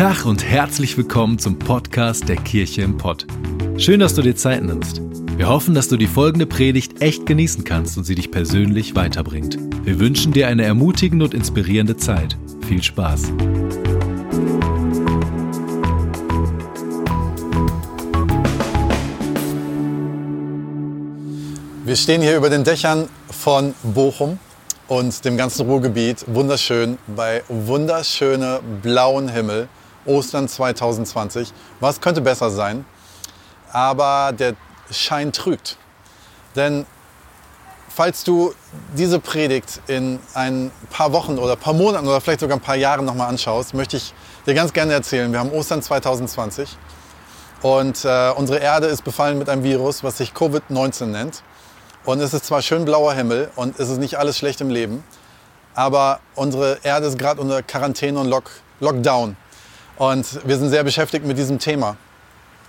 Tag 0.00 0.24
und 0.24 0.42
herzlich 0.42 0.96
willkommen 0.96 1.38
zum 1.38 1.58
Podcast 1.58 2.26
der 2.26 2.36
Kirche 2.36 2.80
im 2.80 2.96
Pott. 2.96 3.26
Schön, 3.76 4.00
dass 4.00 4.14
du 4.14 4.22
dir 4.22 4.34
Zeit 4.34 4.62
nimmst. 4.62 5.02
Wir 5.36 5.46
hoffen, 5.46 5.74
dass 5.74 5.88
du 5.88 5.98
die 5.98 6.06
folgende 6.06 6.46
Predigt 6.46 7.02
echt 7.02 7.26
genießen 7.26 7.64
kannst 7.64 7.98
und 7.98 8.04
sie 8.04 8.14
dich 8.14 8.30
persönlich 8.30 8.96
weiterbringt. 8.96 9.58
Wir 9.84 10.00
wünschen 10.00 10.32
dir 10.32 10.48
eine 10.48 10.64
ermutigende 10.64 11.26
und 11.26 11.34
inspirierende 11.34 11.98
Zeit. 11.98 12.38
Viel 12.66 12.82
Spaß. 12.82 13.24
Wir 21.84 21.96
stehen 21.96 22.22
hier 22.22 22.38
über 22.38 22.48
den 22.48 22.64
Dächern 22.64 23.06
von 23.30 23.74
Bochum 23.82 24.38
und 24.88 25.22
dem 25.26 25.36
ganzen 25.36 25.66
Ruhrgebiet. 25.66 26.24
Wunderschön, 26.26 26.96
bei 27.14 27.42
wunderschöner 27.50 28.60
blauen 28.80 29.28
Himmel. 29.28 29.68
Ostern 30.06 30.48
2020. 30.48 31.52
Was 31.80 32.00
könnte 32.00 32.20
besser 32.20 32.50
sein? 32.50 32.84
Aber 33.72 34.32
der 34.32 34.54
Schein 34.90 35.32
trügt. 35.32 35.76
Denn 36.56 36.86
falls 37.88 38.24
du 38.24 38.54
diese 38.96 39.18
Predigt 39.18 39.80
in 39.86 40.18
ein 40.34 40.70
paar 40.90 41.12
Wochen 41.12 41.38
oder 41.38 41.56
paar 41.56 41.74
Monaten 41.74 42.06
oder 42.06 42.20
vielleicht 42.20 42.40
sogar 42.40 42.56
ein 42.56 42.62
paar 42.62 42.76
Jahren 42.76 43.04
nochmal 43.04 43.28
anschaust, 43.28 43.74
möchte 43.74 43.96
ich 43.96 44.14
dir 44.46 44.54
ganz 44.54 44.72
gerne 44.72 44.92
erzählen. 44.92 45.30
Wir 45.32 45.38
haben 45.38 45.50
Ostern 45.50 45.82
2020 45.82 46.76
und 47.62 48.04
äh, 48.04 48.30
unsere 48.36 48.58
Erde 48.58 48.86
ist 48.86 49.04
befallen 49.04 49.38
mit 49.38 49.48
einem 49.48 49.62
Virus, 49.62 50.02
was 50.02 50.18
sich 50.18 50.32
Covid-19 50.32 51.06
nennt. 51.06 51.42
Und 52.04 52.20
es 52.20 52.32
ist 52.32 52.46
zwar 52.46 52.62
schön 52.62 52.86
blauer 52.86 53.12
Himmel 53.12 53.50
und 53.56 53.78
es 53.78 53.90
ist 53.90 53.98
nicht 53.98 54.18
alles 54.18 54.38
schlecht 54.38 54.62
im 54.62 54.70
Leben, 54.70 55.04
aber 55.74 56.20
unsere 56.34 56.78
Erde 56.82 57.06
ist 57.06 57.18
gerade 57.18 57.40
unter 57.40 57.62
Quarantäne 57.62 58.18
und 58.18 58.28
Lock 58.28 58.50
Lockdown. 58.80 59.36
Und 60.00 60.48
wir 60.48 60.56
sind 60.56 60.70
sehr 60.70 60.82
beschäftigt 60.82 61.26
mit 61.26 61.36
diesem 61.36 61.58
Thema. 61.58 61.98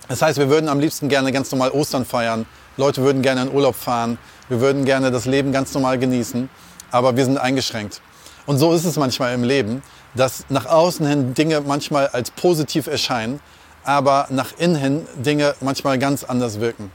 Das 0.06 0.20
heißt, 0.20 0.38
wir 0.38 0.50
würden 0.50 0.68
am 0.68 0.78
liebsten 0.80 1.08
gerne 1.08 1.32
ganz 1.32 1.50
normal 1.50 1.70
Ostern 1.70 2.04
feiern. 2.04 2.44
Leute 2.76 3.00
würden 3.00 3.22
gerne 3.22 3.40
in 3.40 3.54
Urlaub 3.54 3.74
fahren. 3.74 4.18
Wir 4.50 4.60
würden 4.60 4.84
gerne 4.84 5.10
das 5.10 5.24
Leben 5.24 5.50
ganz 5.50 5.72
normal 5.72 5.98
genießen. 5.98 6.50
Aber 6.90 7.16
wir 7.16 7.24
sind 7.24 7.38
eingeschränkt. 7.38 8.02
Und 8.44 8.58
so 8.58 8.74
ist 8.74 8.84
es 8.84 8.98
manchmal 8.98 9.32
im 9.32 9.44
Leben, 9.44 9.82
dass 10.14 10.44
nach 10.50 10.66
außen 10.66 11.06
hin 11.06 11.32
Dinge 11.32 11.62
manchmal 11.62 12.08
als 12.08 12.30
positiv 12.32 12.86
erscheinen, 12.86 13.40
aber 13.82 14.26
nach 14.28 14.52
innen 14.58 14.76
hin 14.76 15.06
Dinge 15.16 15.54
manchmal 15.62 15.98
ganz 15.98 16.24
anders 16.24 16.60
wirken. 16.60 16.92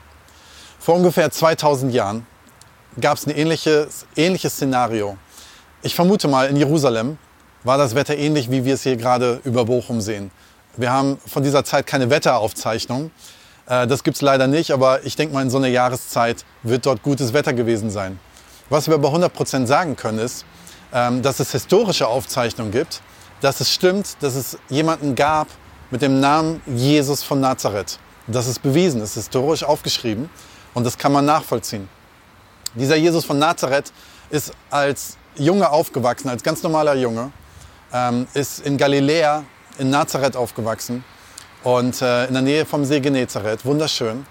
Vor 0.78 0.98
ungefähr 0.98 1.32
2000 1.32 1.92
Jahren 1.92 2.28
gab 3.02 3.18
es 3.18 3.26
ein 3.26 3.36
ähnliches, 3.36 4.06
ähnliches 4.16 4.54
Szenario. 4.54 5.18
Ich 5.82 5.96
vermute 5.96 6.28
mal, 6.28 6.48
in 6.48 6.58
Jerusalem 6.58 7.18
war 7.68 7.78
das 7.78 7.96
Wetter 7.96 8.18
ähnlich, 8.18 8.50
wie 8.50 8.64
wir 8.64 8.76
es 8.76 8.84
hier 8.84 8.96
gerade 8.96 9.42
über 9.44 9.66
Bochum 9.66 10.00
sehen. 10.00 10.32
Wir 10.78 10.90
haben 10.90 11.20
von 11.28 11.44
dieser 11.44 11.66
Zeit 11.66 11.86
keine 11.86 12.10
Wetteraufzeichnung. 12.10 13.12
Äh, 13.68 13.86
das 13.88 14.06
gibt 14.06 14.16
es 14.16 14.22
leider 14.22 14.48
nicht, 14.48 14.72
aber 14.72 15.06
ich 15.06 15.18
denke 15.18 15.34
mal, 15.34 15.42
in 15.42 15.50
so 15.50 15.58
einer 15.58 15.68
Jahreszeit 15.68 16.46
wird 16.64 16.86
dort 16.86 17.04
gutes 17.04 17.34
Wetter 17.34 17.52
gewesen 17.52 17.92
sein. 17.92 18.20
Was 18.70 18.88
wir 18.88 18.96
aber 18.96 19.10
100% 19.10 19.66
sagen 19.66 19.98
können, 19.98 20.20
ist, 20.20 20.46
ähm, 20.94 21.22
dass 21.22 21.42
es 21.42 21.52
historische 21.52 22.08
Aufzeichnungen 22.08 22.72
gibt, 22.72 23.02
dass 23.42 23.60
es 23.60 23.70
stimmt, 23.70 24.16
dass 24.22 24.36
es 24.36 24.58
jemanden 24.70 25.16
gab 25.16 25.50
mit 25.92 26.02
dem 26.02 26.22
Namen 26.22 26.62
Jesus 26.68 27.22
von 27.22 27.42
Nazareth. 27.42 28.00
Das 28.28 28.48
ist 28.48 28.64
bewiesen, 28.64 29.02
das 29.02 29.10
ist 29.10 29.26
historisch 29.26 29.66
aufgeschrieben 29.66 30.30
und 30.74 30.86
das 30.86 30.98
kann 30.98 31.12
man 31.12 31.26
nachvollziehen. 31.26 31.90
Dieser 32.76 32.96
Jesus 32.96 33.26
von 33.26 33.38
Nazareth 33.38 33.92
ist 34.30 34.54
als 34.70 35.18
Junge 35.36 35.70
aufgewachsen, 35.70 36.30
als 36.30 36.44
ganz 36.44 36.64
normaler 36.64 36.96
Junge 36.96 37.32
ähm, 37.94 38.28
ist 38.34 38.60
in 38.60 38.78
Galiläa, 38.78 39.44
in 39.78 39.90
Nazareth 39.90 40.36
aufgewachsen 40.36 41.04
und 41.64 42.02
äh, 42.02 42.26
in 42.26 42.34
der 42.34 42.42
Nähe 42.42 42.66
vom 42.66 42.86
See 42.86 43.00
Genezareth, 43.00 43.66
wunderschön. 43.66 44.26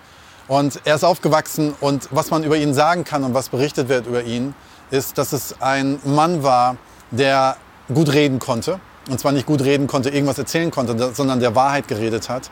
Und 0.48 0.80
er 0.84 0.94
ist 0.94 1.04
aufgewachsen 1.04 1.74
und 1.80 2.08
was 2.12 2.30
man 2.30 2.44
über 2.44 2.56
ihn 2.56 2.72
sagen 2.72 3.04
kann 3.04 3.24
und 3.24 3.34
was 3.34 3.48
berichtet 3.48 3.88
wird 3.88 4.06
über 4.06 4.22
ihn, 4.22 4.54
ist, 4.90 5.18
dass 5.18 5.32
es 5.32 5.60
ein 5.60 5.98
Mann 6.04 6.42
war, 6.42 6.76
der 7.10 7.56
gut 7.92 8.12
reden 8.12 8.38
konnte. 8.38 8.80
Und 9.08 9.18
zwar 9.18 9.32
nicht 9.32 9.46
gut 9.46 9.60
reden 9.62 9.86
konnte, 9.86 10.10
irgendwas 10.10 10.38
erzählen 10.38 10.70
konnte, 10.70 11.14
sondern 11.14 11.40
der 11.40 11.54
Wahrheit 11.54 11.88
geredet 11.88 12.28
hat, 12.28 12.50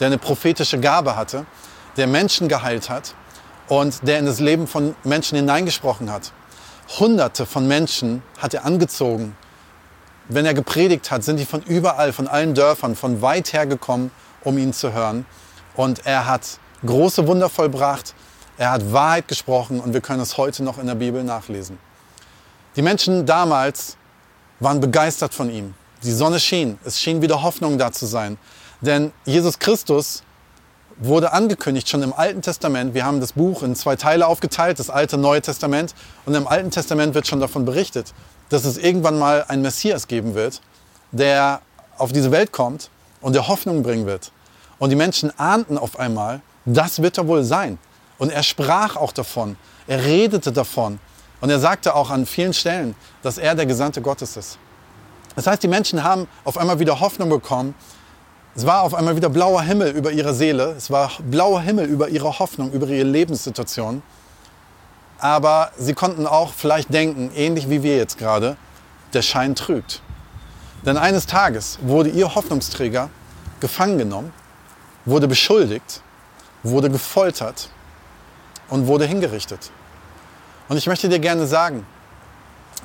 der 0.00 0.08
eine 0.08 0.18
prophetische 0.18 0.80
Gabe 0.80 1.16
hatte, 1.16 1.46
der 1.96 2.06
Menschen 2.06 2.48
geheilt 2.48 2.88
hat 2.90 3.14
und 3.68 4.06
der 4.06 4.18
in 4.18 4.26
das 4.26 4.40
Leben 4.40 4.66
von 4.66 4.94
Menschen 5.04 5.36
hineingesprochen 5.36 6.10
hat. 6.10 6.32
Hunderte 6.98 7.46
von 7.46 7.66
Menschen 7.68 8.22
hat 8.38 8.54
er 8.54 8.64
angezogen 8.64 9.36
wenn 10.28 10.46
er 10.46 10.54
gepredigt 10.54 11.10
hat, 11.10 11.24
sind 11.24 11.38
die 11.38 11.44
von 11.44 11.62
überall, 11.62 12.12
von 12.12 12.28
allen 12.28 12.54
Dörfern, 12.54 12.96
von 12.96 13.22
weit 13.22 13.52
her 13.52 13.66
gekommen, 13.66 14.10
um 14.42 14.58
ihn 14.58 14.72
zu 14.72 14.92
hören. 14.92 15.26
Und 15.74 16.06
er 16.06 16.26
hat 16.26 16.58
große 16.84 17.26
Wunder 17.26 17.48
vollbracht, 17.48 18.14
er 18.58 18.70
hat 18.70 18.92
Wahrheit 18.92 19.28
gesprochen 19.28 19.80
und 19.80 19.94
wir 19.94 20.00
können 20.00 20.20
es 20.20 20.36
heute 20.36 20.62
noch 20.62 20.78
in 20.78 20.86
der 20.86 20.94
Bibel 20.94 21.24
nachlesen. 21.24 21.78
Die 22.76 22.82
Menschen 22.82 23.26
damals 23.26 23.96
waren 24.60 24.80
begeistert 24.80 25.34
von 25.34 25.50
ihm. 25.50 25.74
Die 26.02 26.12
Sonne 26.12 26.40
schien, 26.40 26.78
es 26.84 27.00
schien 27.00 27.22
wieder 27.22 27.42
Hoffnung 27.42 27.78
da 27.78 27.92
zu 27.92 28.06
sein. 28.06 28.38
Denn 28.80 29.12
Jesus 29.24 29.58
Christus 29.58 30.22
wurde 30.98 31.32
angekündigt 31.32 31.88
schon 31.88 32.02
im 32.02 32.12
Alten 32.12 32.42
Testament. 32.42 32.94
Wir 32.94 33.04
haben 33.04 33.20
das 33.20 33.32
Buch 33.32 33.62
in 33.62 33.74
zwei 33.74 33.96
Teile 33.96 34.26
aufgeteilt, 34.26 34.78
das 34.78 34.90
Alte 34.90 35.16
und 35.16 35.22
Neue 35.22 35.42
Testament. 35.42 35.94
Und 36.26 36.34
im 36.34 36.46
Alten 36.46 36.70
Testament 36.70 37.14
wird 37.14 37.26
schon 37.26 37.40
davon 37.40 37.64
berichtet, 37.64 38.12
dass 38.52 38.64
es 38.64 38.76
irgendwann 38.76 39.18
mal 39.18 39.44
einen 39.48 39.62
Messias 39.62 40.06
geben 40.06 40.34
wird, 40.34 40.60
der 41.10 41.62
auf 41.96 42.12
diese 42.12 42.30
Welt 42.30 42.52
kommt 42.52 42.90
und 43.20 43.34
der 43.34 43.48
Hoffnung 43.48 43.82
bringen 43.82 44.06
wird. 44.06 44.30
Und 44.78 44.90
die 44.90 44.96
Menschen 44.96 45.32
ahnten 45.38 45.78
auf 45.78 45.98
einmal, 45.98 46.42
das 46.64 47.00
wird 47.00 47.16
er 47.16 47.26
wohl 47.26 47.44
sein. 47.44 47.78
Und 48.18 48.30
er 48.30 48.42
sprach 48.42 48.96
auch 48.96 49.12
davon, 49.12 49.56
er 49.86 50.04
redete 50.04 50.52
davon. 50.52 50.98
Und 51.40 51.50
er 51.50 51.58
sagte 51.58 51.94
auch 51.94 52.10
an 52.10 52.26
vielen 52.26 52.52
Stellen, 52.52 52.94
dass 53.22 53.38
er 53.38 53.54
der 53.54 53.66
Gesandte 53.66 54.02
Gottes 54.02 54.36
ist. 54.36 54.58
Das 55.34 55.46
heißt, 55.46 55.62
die 55.62 55.68
Menschen 55.68 56.04
haben 56.04 56.28
auf 56.44 56.58
einmal 56.58 56.78
wieder 56.78 57.00
Hoffnung 57.00 57.30
bekommen. 57.30 57.74
Es 58.54 58.66
war 58.66 58.82
auf 58.82 58.94
einmal 58.94 59.16
wieder 59.16 59.30
blauer 59.30 59.62
Himmel 59.62 59.92
über 59.92 60.12
ihre 60.12 60.34
Seele. 60.34 60.74
Es 60.76 60.90
war 60.90 61.10
blauer 61.30 61.62
Himmel 61.62 61.86
über 61.86 62.10
ihre 62.10 62.38
Hoffnung, 62.38 62.70
über 62.72 62.86
ihre 62.86 63.08
Lebenssituation 63.08 64.02
aber 65.22 65.70
sie 65.78 65.94
konnten 65.94 66.26
auch 66.26 66.52
vielleicht 66.52 66.92
denken, 66.92 67.30
ähnlich 67.36 67.70
wie 67.70 67.84
wir 67.84 67.96
jetzt 67.96 68.18
gerade, 68.18 68.56
der 69.14 69.22
Schein 69.22 69.54
trügt. 69.54 70.02
Denn 70.84 70.96
eines 70.96 71.26
Tages 71.26 71.78
wurde 71.80 72.10
ihr 72.10 72.34
Hoffnungsträger 72.34 73.08
gefangen 73.60 73.98
genommen, 73.98 74.32
wurde 75.04 75.28
beschuldigt, 75.28 76.02
wurde 76.64 76.90
gefoltert 76.90 77.70
und 78.68 78.88
wurde 78.88 79.06
hingerichtet. 79.06 79.70
Und 80.68 80.76
ich 80.76 80.88
möchte 80.88 81.08
dir 81.08 81.20
gerne 81.20 81.46
sagen, 81.46 81.86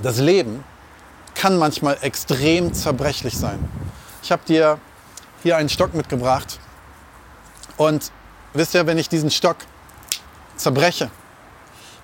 das 0.03 0.19
Leben 0.19 0.63
kann 1.33 1.57
manchmal 1.57 1.97
extrem 2.01 2.71
zerbrechlich 2.71 3.35
sein. 3.35 3.57
Ich 4.21 4.31
habe 4.31 4.43
dir 4.47 4.77
hier 5.41 5.57
einen 5.57 5.69
Stock 5.69 5.95
mitgebracht 5.95 6.59
und 7.77 8.11
wisst 8.53 8.75
ihr, 8.75 8.85
wenn 8.85 8.99
ich 8.99 9.09
diesen 9.09 9.31
Stock 9.31 9.57
zerbreche, 10.55 11.09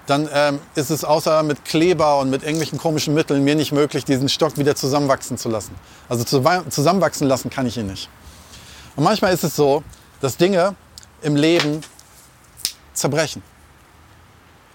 dann 0.07 0.29
ähm, 0.33 0.59
ist 0.75 0.89
es 0.89 1.03
außer 1.03 1.43
mit 1.43 1.63
Kleber 1.65 2.19
und 2.19 2.29
mit 2.29 2.43
irgendwelchen 2.43 2.77
komischen 2.77 3.13
Mitteln 3.13 3.43
mir 3.43 3.55
nicht 3.55 3.71
möglich, 3.71 4.03
diesen 4.03 4.27
Stock 4.29 4.57
wieder 4.57 4.75
zusammenwachsen 4.75 5.37
zu 5.37 5.49
lassen. 5.49 5.75
Also 6.09 6.23
zusammenwachsen 6.23 7.27
lassen 7.27 7.49
kann 7.49 7.65
ich 7.65 7.77
ihn 7.77 7.87
nicht. 7.87 8.09
Und 8.95 9.03
manchmal 9.03 9.33
ist 9.33 9.43
es 9.43 9.55
so, 9.55 9.83
dass 10.19 10.37
Dinge 10.37 10.75
im 11.21 11.35
Leben 11.35 11.81
zerbrechen. 12.93 13.41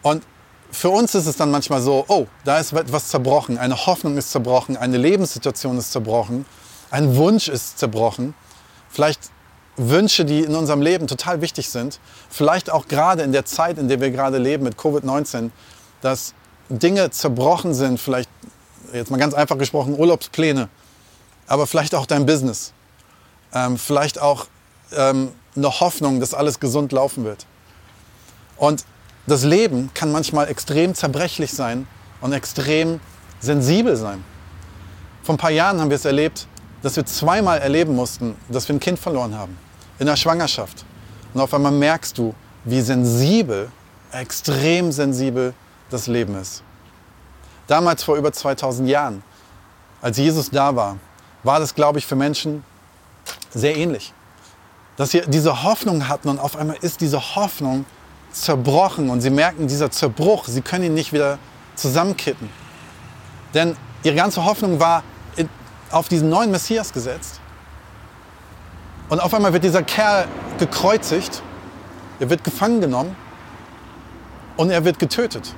Und 0.02 0.24
für 0.70 0.90
uns 0.90 1.14
ist 1.14 1.26
es 1.26 1.36
dann 1.36 1.50
manchmal 1.50 1.80
so, 1.80 2.04
oh, 2.08 2.26
da 2.44 2.58
ist 2.58 2.72
etwas 2.72 3.08
zerbrochen, 3.08 3.58
eine 3.58 3.86
Hoffnung 3.86 4.16
ist 4.16 4.30
zerbrochen, 4.30 4.76
eine 4.76 4.96
Lebenssituation 4.96 5.78
ist 5.78 5.92
zerbrochen, 5.92 6.44
ein 6.90 7.16
Wunsch 7.16 7.48
ist 7.48 7.78
zerbrochen. 7.78 8.34
Vielleicht 8.90 9.30
Wünsche, 9.78 10.24
die 10.24 10.40
in 10.40 10.54
unserem 10.54 10.82
Leben 10.82 11.06
total 11.06 11.40
wichtig 11.40 11.70
sind. 11.70 12.00
Vielleicht 12.28 12.70
auch 12.70 12.88
gerade 12.88 13.22
in 13.22 13.32
der 13.32 13.44
Zeit, 13.44 13.78
in 13.78 13.88
der 13.88 14.00
wir 14.00 14.10
gerade 14.10 14.38
leben 14.38 14.64
mit 14.64 14.76
Covid-19, 14.76 15.50
dass 16.02 16.34
Dinge 16.68 17.10
zerbrochen 17.10 17.74
sind, 17.74 17.98
vielleicht 17.98 18.28
jetzt 18.92 19.10
mal 19.10 19.18
ganz 19.18 19.34
einfach 19.34 19.56
gesprochen, 19.56 19.98
Urlaubspläne, 19.98 20.68
aber 21.46 21.66
vielleicht 21.66 21.94
auch 21.94 22.06
dein 22.06 22.26
Business. 22.26 22.72
Ähm, 23.54 23.78
vielleicht 23.78 24.20
auch 24.20 24.46
ähm, 24.92 25.30
eine 25.56 25.80
Hoffnung, 25.80 26.20
dass 26.20 26.34
alles 26.34 26.60
gesund 26.60 26.92
laufen 26.92 27.24
wird. 27.24 27.46
Und 28.56 28.84
das 29.26 29.44
Leben 29.44 29.90
kann 29.94 30.10
manchmal 30.10 30.48
extrem 30.48 30.94
zerbrechlich 30.94 31.52
sein 31.52 31.86
und 32.20 32.32
extrem 32.32 33.00
sensibel 33.40 33.96
sein. 33.96 34.24
Vor 35.22 35.36
ein 35.36 35.38
paar 35.38 35.50
Jahren 35.50 35.80
haben 35.80 35.90
wir 35.90 35.96
es 35.96 36.04
erlebt, 36.04 36.46
dass 36.82 36.96
wir 36.96 37.06
zweimal 37.06 37.58
erleben 37.58 37.94
mussten, 37.94 38.36
dass 38.48 38.68
wir 38.68 38.74
ein 38.74 38.80
Kind 38.80 38.98
verloren 38.98 39.36
haben 39.36 39.56
in 39.98 40.06
der 40.06 40.16
Schwangerschaft. 40.16 40.84
Und 41.34 41.40
auf 41.40 41.52
einmal 41.52 41.72
merkst 41.72 42.16
du, 42.18 42.34
wie 42.64 42.80
sensibel, 42.80 43.70
extrem 44.12 44.92
sensibel 44.92 45.54
das 45.90 46.06
Leben 46.06 46.34
ist. 46.34 46.62
Damals 47.66 48.02
vor 48.02 48.16
über 48.16 48.32
2000 48.32 48.88
Jahren, 48.88 49.22
als 50.00 50.16
Jesus 50.16 50.50
da 50.50 50.74
war, 50.74 50.96
war 51.42 51.60
das, 51.60 51.74
glaube 51.74 51.98
ich, 51.98 52.06
für 52.06 52.16
Menschen 52.16 52.64
sehr 53.50 53.76
ähnlich. 53.76 54.12
Dass 54.96 55.10
sie 55.10 55.22
diese 55.26 55.62
Hoffnung 55.62 56.08
hatten 56.08 56.28
und 56.28 56.38
auf 56.38 56.56
einmal 56.56 56.76
ist 56.80 57.00
diese 57.00 57.36
Hoffnung 57.36 57.84
zerbrochen 58.32 59.10
und 59.10 59.20
sie 59.20 59.30
merken, 59.30 59.68
dieser 59.68 59.90
Zerbruch, 59.90 60.46
sie 60.48 60.60
können 60.60 60.84
ihn 60.84 60.94
nicht 60.94 61.12
wieder 61.12 61.38
zusammenkippen. 61.76 62.48
Denn 63.54 63.76
ihre 64.02 64.14
ganze 64.14 64.44
Hoffnung 64.44 64.80
war 64.80 65.02
auf 65.90 66.08
diesen 66.08 66.28
neuen 66.28 66.50
Messias 66.50 66.92
gesetzt. 66.92 67.37
Und 69.08 69.20
auf 69.20 69.32
einmal 69.32 69.52
wird 69.52 69.64
dieser 69.64 69.82
Kerl 69.82 70.26
gekreuzigt, 70.58 71.42
er 72.20 72.30
wird 72.30 72.44
gefangen 72.44 72.80
genommen 72.80 73.16
und 74.56 74.70
er 74.70 74.84
wird 74.84 74.98
getötet. 74.98 75.54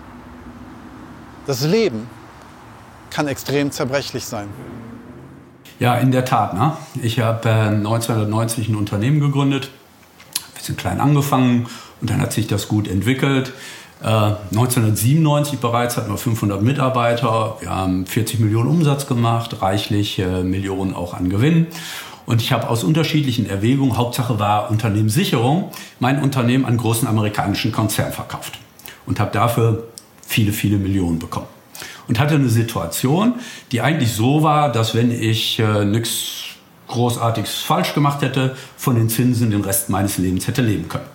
Das 1.46 1.62
Leben 1.62 2.06
kann 3.10 3.26
extrem 3.26 3.72
zerbrechlich 3.72 4.24
sein. 4.24 4.48
Ja, 5.80 5.96
in 5.96 6.12
der 6.12 6.24
Tat. 6.24 6.54
Ne? 6.54 6.76
Ich 7.02 7.20
habe 7.20 7.48
äh, 7.48 7.52
1990 7.52 8.68
ein 8.68 8.76
Unternehmen 8.76 9.18
gegründet, 9.18 9.70
ein 10.36 10.54
bisschen 10.54 10.76
klein 10.76 11.00
angefangen 11.00 11.66
und 12.00 12.10
dann 12.10 12.20
hat 12.20 12.32
sich 12.32 12.46
das 12.46 12.68
gut 12.68 12.86
entwickelt. 12.86 13.52
Äh, 14.02 14.06
1997 14.06 15.58
bereits 15.58 15.96
hatten 15.96 16.10
wir 16.10 16.18
500 16.18 16.62
Mitarbeiter, 16.62 17.56
wir 17.60 17.70
haben 17.70 18.06
40 18.06 18.40
Millionen 18.40 18.68
Umsatz 18.68 19.06
gemacht, 19.06 19.62
reichlich 19.62 20.18
äh, 20.18 20.42
Millionen 20.44 20.94
auch 20.94 21.14
an 21.14 21.30
Gewinn. 21.30 21.66
Und 22.30 22.40
ich 22.40 22.52
habe 22.52 22.68
aus 22.68 22.84
unterschiedlichen 22.84 23.50
Erwägungen, 23.50 23.96
Hauptsache 23.96 24.38
war 24.38 24.70
Unternehmenssicherung, 24.70 25.72
mein 25.98 26.22
Unternehmen 26.22 26.64
an 26.64 26.76
großen 26.76 27.08
amerikanischen 27.08 27.72
Konzern 27.72 28.12
verkauft 28.12 28.56
und 29.04 29.18
habe 29.18 29.32
dafür 29.32 29.88
viele, 30.24 30.52
viele 30.52 30.78
Millionen 30.78 31.18
bekommen 31.18 31.48
und 32.06 32.20
hatte 32.20 32.36
eine 32.36 32.48
Situation, 32.48 33.40
die 33.72 33.80
eigentlich 33.80 34.12
so 34.12 34.44
war, 34.44 34.70
dass 34.70 34.94
wenn 34.94 35.10
ich 35.10 35.58
äh, 35.58 35.84
nichts 35.84 36.50
Großartiges 36.86 37.62
falsch 37.62 37.94
gemacht 37.94 38.22
hätte, 38.22 38.54
von 38.76 38.94
den 38.94 39.08
Zinsen 39.08 39.50
den 39.50 39.62
Rest 39.62 39.88
meines 39.90 40.16
Lebens 40.16 40.46
hätte 40.46 40.62
leben 40.62 40.88
können. 40.88 41.06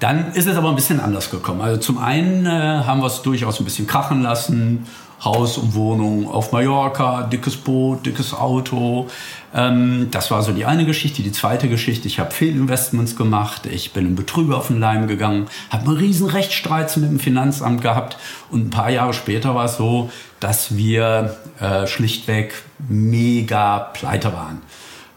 Dann 0.00 0.32
ist 0.32 0.48
es 0.48 0.56
aber 0.56 0.70
ein 0.70 0.74
bisschen 0.74 0.98
anders 0.98 1.30
gekommen. 1.30 1.60
Also 1.60 1.80
zum 1.80 1.98
einen 1.98 2.46
äh, 2.46 2.50
haben 2.50 3.00
wir 3.00 3.06
es 3.06 3.22
durchaus 3.22 3.60
ein 3.60 3.64
bisschen 3.64 3.86
krachen 3.86 4.22
lassen, 4.22 4.88
Haus 5.24 5.58
und 5.58 5.74
Wohnung 5.74 6.30
auf 6.30 6.52
Mallorca, 6.52 7.22
dickes 7.22 7.56
Boot, 7.56 8.06
dickes 8.06 8.32
Auto. 8.32 9.08
Ähm, 9.54 10.08
das 10.10 10.30
war 10.30 10.42
so 10.42 10.52
die 10.52 10.64
eine 10.64 10.86
Geschichte. 10.86 11.22
Die 11.22 11.32
zweite 11.32 11.68
Geschichte, 11.68 12.06
ich 12.06 12.18
habe 12.18 12.30
Fehlinvestments 12.30 13.16
gemacht, 13.16 13.66
ich 13.66 13.92
bin 13.92 14.06
einem 14.06 14.16
Betrüger 14.16 14.56
auf 14.56 14.68
den 14.68 14.80
Leim 14.80 15.08
gegangen, 15.08 15.48
habe 15.70 15.88
einen 15.88 15.96
riesen 15.96 16.28
Rechtsstreit 16.28 16.96
mit 16.96 17.10
dem 17.10 17.18
Finanzamt 17.18 17.82
gehabt 17.82 18.16
und 18.50 18.66
ein 18.66 18.70
paar 18.70 18.90
Jahre 18.90 19.12
später 19.12 19.54
war 19.54 19.64
es 19.64 19.76
so, 19.76 20.10
dass 20.40 20.76
wir 20.76 21.36
äh, 21.60 21.86
schlichtweg 21.86 22.54
mega 22.88 23.78
pleite 23.78 24.32
waren. 24.32 24.62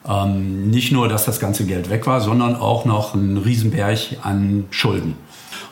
Ähm, 0.07 0.69
nicht 0.69 0.91
nur, 0.91 1.07
dass 1.09 1.25
das 1.25 1.39
ganze 1.39 1.65
Geld 1.65 1.89
weg 1.89 2.07
war, 2.07 2.21
sondern 2.21 2.55
auch 2.55 2.85
noch 2.85 3.13
ein 3.13 3.37
Riesenberg 3.37 3.99
an 4.23 4.65
Schulden. 4.71 5.15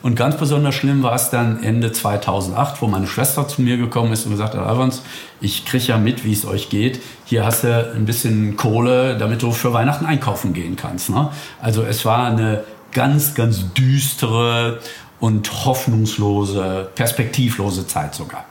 Und 0.02 0.16
ganz 0.16 0.38
besonders 0.38 0.76
schlimm 0.76 1.04
war 1.04 1.16
es 1.16 1.30
dann 1.30 1.62
Ende 1.62 1.92
2008, 1.92 2.82
wo 2.82 2.88
meine 2.88 3.08
Schwester 3.08 3.48
zu 3.48 3.62
mir 3.62 3.78
gekommen 3.78 4.14
ist 4.14 4.26
und 4.26 4.32
gesagt 4.32 4.56
hat, 4.56 4.66
Alvons, 4.66 5.02
ich 5.42 5.66
kriege 5.66 5.84
ja 5.86 5.98
mit, 5.98 6.24
wie 6.24 6.32
es 6.32 6.46
euch 6.46 6.70
geht. 6.70 7.02
Hier 7.26 7.46
hast 7.46 7.64
du 7.66 7.92
ein 7.94 8.06
bisschen 8.06 8.56
Kohle, 8.56 9.18
damit 9.18 9.42
du 9.42 9.52
für 9.52 9.74
Weihnachten 9.74 10.06
einkaufen 10.06 10.54
gehen 10.54 10.78
kannst. 10.78 11.10
Ne? 11.10 11.30
Also 11.62 11.84
es 11.84 12.06
war 12.06 12.28
eine 12.28 12.64
ganz, 12.94 13.36
ganz 13.36 13.74
düstere 13.74 14.80
und 15.20 15.66
hoffnungslose, 15.66 16.90
perspektivlose 16.96 17.86
Zeit 17.86 18.16
sogar. 18.16 18.46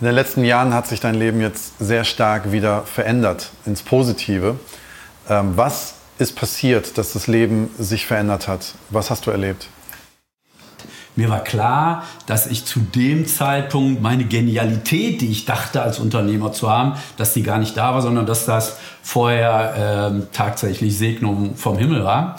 In 0.00 0.06
den 0.06 0.14
letzten 0.14 0.44
Jahren 0.44 0.72
hat 0.72 0.86
sich 0.86 1.00
dein 1.00 1.14
Leben 1.14 1.40
jetzt 1.40 1.78
sehr 1.78 2.04
stark 2.04 2.52
wieder 2.52 2.82
verändert 2.82 3.50
ins 3.66 3.82
Positive. 3.82 4.56
Ähm, 5.28 5.52
was 5.56 5.94
ist 6.18 6.36
passiert, 6.36 6.96
dass 6.98 7.12
das 7.12 7.26
Leben 7.26 7.70
sich 7.78 8.06
verändert 8.06 8.48
hat? 8.48 8.74
Was 8.90 9.10
hast 9.10 9.26
du 9.26 9.30
erlebt? 9.30 9.68
Mir 11.14 11.28
war 11.28 11.44
klar, 11.44 12.04
dass 12.26 12.46
ich 12.46 12.64
zu 12.64 12.80
dem 12.80 13.26
Zeitpunkt 13.26 14.00
meine 14.00 14.24
Genialität, 14.24 15.20
die 15.20 15.30
ich 15.30 15.44
dachte 15.44 15.82
als 15.82 15.98
Unternehmer 15.98 16.52
zu 16.52 16.70
haben, 16.70 16.94
dass 17.18 17.34
die 17.34 17.42
gar 17.42 17.58
nicht 17.58 17.76
da 17.76 17.92
war, 17.92 18.00
sondern 18.00 18.24
dass 18.24 18.46
das 18.46 18.78
vorher 19.02 20.12
äh, 20.14 20.26
tatsächlich 20.32 20.96
Segnung 20.96 21.54
vom 21.56 21.76
Himmel 21.76 22.04
war. 22.04 22.36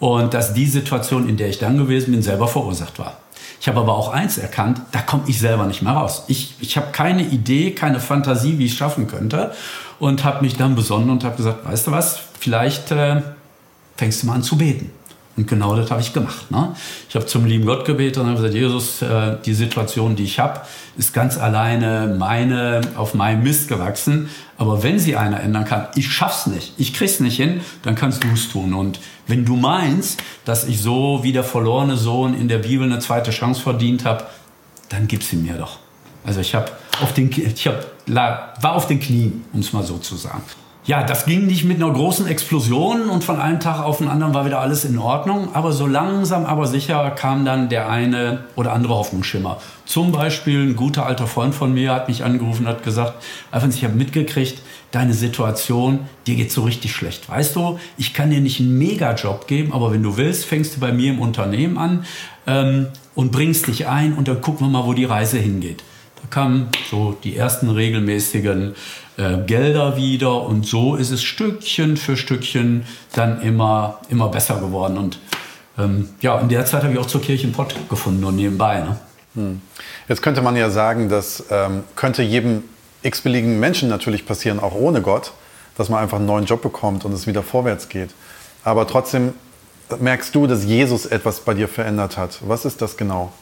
Und 0.00 0.34
dass 0.34 0.52
die 0.52 0.66
Situation, 0.66 1.28
in 1.28 1.36
der 1.36 1.48
ich 1.48 1.58
dann 1.58 1.78
gewesen 1.78 2.12
bin, 2.12 2.22
selber 2.22 2.48
verursacht 2.48 2.98
war. 2.98 3.16
Ich 3.60 3.68
habe 3.68 3.80
aber 3.80 3.94
auch 3.94 4.10
eins 4.10 4.38
erkannt, 4.38 4.80
da 4.92 5.00
komme 5.00 5.22
ich 5.26 5.38
selber 5.38 5.66
nicht 5.66 5.82
mehr 5.82 5.92
raus. 5.92 6.24
Ich, 6.26 6.54
ich 6.60 6.76
habe 6.76 6.88
keine 6.92 7.22
Idee, 7.22 7.70
keine 7.70 8.00
Fantasie, 8.00 8.58
wie 8.58 8.66
ich 8.66 8.72
es 8.72 8.78
schaffen 8.78 9.06
könnte. 9.06 9.52
Und 9.98 10.24
habe 10.24 10.44
mich 10.44 10.56
dann 10.56 10.74
besonnen 10.74 11.08
und 11.08 11.24
habe 11.24 11.36
gesagt, 11.36 11.64
weißt 11.64 11.86
du 11.86 11.90
was, 11.92 12.20
vielleicht 12.38 12.90
äh, 12.90 13.22
fängst 13.96 14.22
du 14.22 14.26
mal 14.26 14.34
an 14.34 14.42
zu 14.42 14.58
beten. 14.58 14.90
Und 15.36 15.46
genau 15.46 15.76
das 15.76 15.90
habe 15.90 16.00
ich 16.00 16.14
gemacht. 16.14 16.50
Ne? 16.50 16.74
Ich 17.08 17.14
habe 17.14 17.26
zum 17.26 17.44
lieben 17.44 17.66
Gott 17.66 17.84
gebetet 17.84 18.18
und 18.18 18.26
habe 18.26 18.36
gesagt, 18.36 18.54
Jesus, 18.54 19.02
äh, 19.02 19.36
die 19.44 19.52
Situation, 19.52 20.16
die 20.16 20.24
ich 20.24 20.38
habe, 20.38 20.62
ist 20.96 21.12
ganz 21.12 21.36
alleine 21.36 22.16
meine, 22.18 22.80
auf 22.96 23.12
meinem 23.12 23.42
Mist 23.42 23.68
gewachsen. 23.68 24.30
Aber 24.56 24.82
wenn 24.82 24.98
sie 24.98 25.16
einer 25.16 25.40
ändern 25.40 25.66
kann, 25.66 25.88
ich 25.94 26.10
schaff's 26.10 26.46
nicht, 26.46 26.72
ich 26.78 26.94
krieg's 26.94 27.20
nicht 27.20 27.36
hin, 27.36 27.60
dann 27.82 27.94
kannst 27.94 28.24
du 28.24 28.28
es 28.32 28.48
tun. 28.48 28.72
Und 28.72 28.98
wenn 29.26 29.44
du 29.44 29.56
meinst, 29.56 30.22
dass 30.46 30.66
ich 30.66 30.80
so 30.80 31.20
wie 31.22 31.32
der 31.32 31.44
verlorene 31.44 31.96
Sohn 31.96 32.34
in 32.34 32.48
der 32.48 32.58
Bibel 32.58 32.90
eine 32.90 33.00
zweite 33.00 33.30
Chance 33.30 33.60
verdient 33.60 34.06
habe, 34.06 34.24
dann 34.88 35.06
gib 35.06 35.22
sie 35.22 35.36
mir 35.36 35.54
doch. 35.54 35.80
Also 36.24 36.40
ich 36.40 36.54
habe 36.54 36.72
auf 37.02 37.12
den, 37.12 37.30
ich 37.30 37.66
hab, 37.66 37.84
war 38.08 38.74
auf 38.74 38.86
den 38.86 39.00
Knien, 39.00 39.44
um 39.52 39.60
es 39.60 39.74
mal 39.74 39.82
so 39.82 39.98
zu 39.98 40.16
sagen. 40.16 40.42
Ja, 40.86 41.02
das 41.02 41.26
ging 41.26 41.46
nicht 41.46 41.64
mit 41.64 41.82
einer 41.82 41.92
großen 41.92 42.28
Explosion 42.28 43.08
und 43.08 43.24
von 43.24 43.40
einem 43.40 43.58
Tag 43.58 43.82
auf 43.82 43.98
den 43.98 44.06
anderen 44.06 44.34
war 44.34 44.46
wieder 44.46 44.60
alles 44.60 44.84
in 44.84 44.98
Ordnung. 44.98 45.48
Aber 45.52 45.72
so 45.72 45.84
langsam, 45.84 46.46
aber 46.46 46.68
sicher 46.68 47.10
kam 47.10 47.44
dann 47.44 47.68
der 47.68 47.90
eine 47.90 48.44
oder 48.54 48.72
andere 48.72 48.94
Hoffnungsschimmer. 48.94 49.60
Zum 49.84 50.12
Beispiel 50.12 50.62
ein 50.62 50.76
guter 50.76 51.04
alter 51.04 51.26
Freund 51.26 51.56
von 51.56 51.74
mir 51.74 51.92
hat 51.92 52.06
mich 52.06 52.22
angerufen 52.22 52.66
und 52.66 52.68
hat 52.68 52.84
gesagt, 52.84 53.14
Alfons, 53.50 53.74
ich 53.74 53.82
habe 53.82 53.94
mitgekriegt, 53.94 54.62
deine 54.92 55.12
Situation, 55.12 56.06
dir 56.28 56.36
geht 56.36 56.52
so 56.52 56.62
richtig 56.62 56.92
schlecht. 56.92 57.28
Weißt 57.28 57.56
du, 57.56 57.80
ich 57.98 58.14
kann 58.14 58.30
dir 58.30 58.40
nicht 58.40 58.60
einen 58.60 58.78
Mega-Job 58.78 59.48
geben, 59.48 59.72
aber 59.72 59.92
wenn 59.92 60.04
du 60.04 60.16
willst, 60.16 60.44
fängst 60.44 60.76
du 60.76 60.80
bei 60.80 60.92
mir 60.92 61.10
im 61.14 61.18
Unternehmen 61.18 61.78
an 61.78 62.04
ähm, 62.46 62.86
und 63.16 63.32
bringst 63.32 63.66
dich 63.66 63.88
ein 63.88 64.12
und 64.12 64.28
dann 64.28 64.40
gucken 64.40 64.68
wir 64.68 64.70
mal, 64.70 64.86
wo 64.86 64.92
die 64.92 65.04
Reise 65.04 65.38
hingeht. 65.38 65.82
Da 66.22 66.28
kamen 66.30 66.68
so 66.88 67.16
die 67.24 67.36
ersten 67.36 67.70
regelmäßigen 67.70 68.76
äh, 69.16 69.38
Gelder 69.46 69.96
wieder 69.96 70.42
und 70.42 70.66
so 70.66 70.96
ist 70.96 71.10
es 71.10 71.22
Stückchen 71.22 71.96
für 71.96 72.16
Stückchen 72.16 72.84
dann 73.14 73.40
immer, 73.40 74.00
immer 74.08 74.28
besser 74.28 74.56
geworden. 74.60 74.98
Und 74.98 75.18
ähm, 75.78 76.10
ja, 76.20 76.38
in 76.38 76.48
der 76.48 76.64
Zeit 76.66 76.82
habe 76.82 76.92
ich 76.92 76.98
auch 76.98 77.06
zur 77.06 77.22
Kirche 77.22 77.44
einen 77.44 77.52
Pott 77.52 77.74
gefunden 77.88 78.24
und 78.24 78.36
nebenbei. 78.36 78.80
Ne? 78.80 78.96
Hm. 79.34 79.60
Jetzt 80.08 80.22
könnte 80.22 80.42
man 80.42 80.56
ja 80.56 80.70
sagen, 80.70 81.08
das 81.08 81.44
ähm, 81.50 81.84
könnte 81.94 82.22
jedem 82.22 82.64
x-beliebigen 83.02 83.60
Menschen 83.60 83.88
natürlich 83.88 84.26
passieren, 84.26 84.60
auch 84.60 84.74
ohne 84.74 85.00
Gott, 85.00 85.32
dass 85.76 85.88
man 85.88 86.02
einfach 86.02 86.18
einen 86.18 86.26
neuen 86.26 86.44
Job 86.44 86.62
bekommt 86.62 87.04
und 87.04 87.12
es 87.12 87.26
wieder 87.26 87.42
vorwärts 87.42 87.88
geht. 87.88 88.10
Aber 88.64 88.86
trotzdem 88.86 89.34
merkst 90.00 90.34
du, 90.34 90.46
dass 90.46 90.64
Jesus 90.64 91.06
etwas 91.06 91.40
bei 91.40 91.54
dir 91.54 91.68
verändert 91.68 92.16
hat. 92.16 92.38
Was 92.46 92.64
ist 92.64 92.82
das 92.82 92.96
genau? 92.96 93.32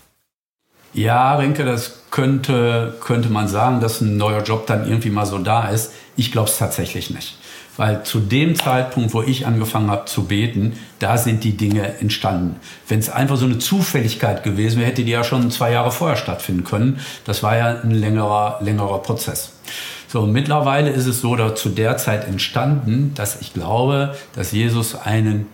Ja, 0.95 1.35
Renke, 1.35 1.65
das 1.65 2.03
könnte, 2.13 2.95
könnte 3.01 3.29
man 3.29 3.49
sagen, 3.49 3.81
dass 3.81 4.01
ein 4.01 4.17
neuer 4.17 4.43
Job 4.45 4.69
dann 4.69 4.87
irgendwie 4.87 5.11
mal 5.11 5.27
so 5.27 5.39
da 5.39 5.69
ist. 5.69 5.93
Ich 6.17 6.31
glaube 6.31 6.49
es 6.49 6.57
tatsächlich 6.57 7.11
nicht. 7.11 7.37
Weil 7.77 8.05
zu 8.05 8.21
dem 8.21 8.55
Zeitpunkt, 8.55 9.13
wo 9.13 9.23
ich 9.23 9.49
angefangen 9.49 9.91
habe 9.91 10.05
zu 10.05 10.27
beten, 10.27 10.79
da 11.01 11.19
sind 11.19 11.43
die 11.43 11.57
Dinge 11.57 11.99
entstanden. 11.99 12.61
Wenn 12.87 13.01
es 13.01 13.11
einfach 13.11 13.37
so 13.37 13.47
eine 13.47 13.59
Zufälligkeit 13.59 14.45
gewesen 14.45 14.79
wäre, 14.79 14.89
hätte 14.89 15.03
die 15.03 15.11
ja 15.11 15.25
schon 15.25 15.51
zwei 15.51 15.73
Jahre 15.73 15.91
vorher 15.91 16.17
stattfinden 16.17 16.63
können. 16.63 17.01
Das 17.25 17.43
war 17.43 17.57
ja 17.57 17.81
ein 17.83 17.91
längerer, 17.91 18.59
längerer 18.61 19.03
Prozess. 19.03 19.55
So, 20.07 20.23
mittlerweile 20.27 20.91
ist 20.91 21.07
es 21.07 21.21
so, 21.21 21.35
dass 21.35 21.61
zu 21.61 21.71
der 21.71 21.97
Zeit 21.97 22.29
entstanden, 22.29 23.11
dass 23.17 23.41
ich 23.41 23.53
glaube, 23.53 24.15
dass 24.37 24.53
Jesus 24.53 24.95
einen 24.95 25.49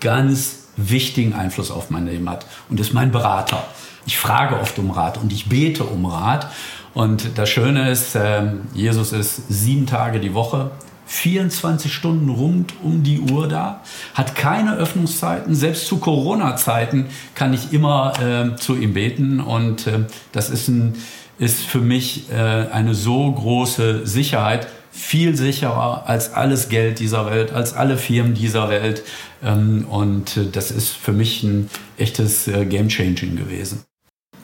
ganz 0.00 0.68
wichtigen 0.78 1.34
Einfluss 1.34 1.70
auf 1.70 1.90
mein 1.90 2.06
Leben 2.06 2.30
hat 2.30 2.46
und 2.70 2.80
ist 2.80 2.94
mein 2.94 3.12
Berater. 3.12 3.62
Ich 4.06 4.18
frage 4.18 4.58
oft 4.60 4.78
um 4.78 4.90
Rat 4.90 5.18
und 5.18 5.32
ich 5.32 5.48
bete 5.48 5.84
um 5.84 6.06
Rat. 6.06 6.50
Und 6.94 7.36
das 7.36 7.50
Schöne 7.50 7.90
ist, 7.90 8.14
ähm, 8.14 8.62
Jesus 8.72 9.12
ist 9.12 9.48
sieben 9.48 9.86
Tage 9.86 10.20
die 10.20 10.32
Woche, 10.32 10.70
24 11.06 11.92
Stunden 11.92 12.28
rund 12.28 12.74
um 12.82 13.02
die 13.02 13.20
Uhr 13.20 13.48
da, 13.48 13.82
hat 14.14 14.34
keine 14.34 14.76
Öffnungszeiten. 14.76 15.54
Selbst 15.54 15.86
zu 15.86 15.98
Corona-Zeiten 15.98 17.06
kann 17.34 17.54
ich 17.54 17.72
immer 17.72 18.12
äh, 18.20 18.56
zu 18.56 18.76
ihm 18.76 18.94
beten. 18.94 19.40
Und 19.40 19.86
äh, 19.86 20.00
das 20.32 20.50
ist, 20.50 20.68
ein, 20.68 20.94
ist 21.38 21.62
für 21.62 21.80
mich 21.80 22.30
äh, 22.30 22.34
eine 22.34 22.94
so 22.94 23.30
große 23.30 24.06
Sicherheit, 24.06 24.66
viel 24.90 25.36
sicherer 25.36 26.04
als 26.06 26.32
alles 26.32 26.70
Geld 26.70 26.98
dieser 26.98 27.30
Welt, 27.30 27.52
als 27.52 27.74
alle 27.74 27.98
Firmen 27.98 28.34
dieser 28.34 28.68
Welt. 28.68 29.02
Ähm, 29.44 29.84
und 29.88 30.36
äh, 30.36 30.46
das 30.50 30.70
ist 30.70 30.88
für 30.88 31.12
mich 31.12 31.42
ein 31.42 31.70
echtes 31.98 32.48
äh, 32.48 32.64
Game-Changing 32.64 33.36
gewesen. 33.36 33.84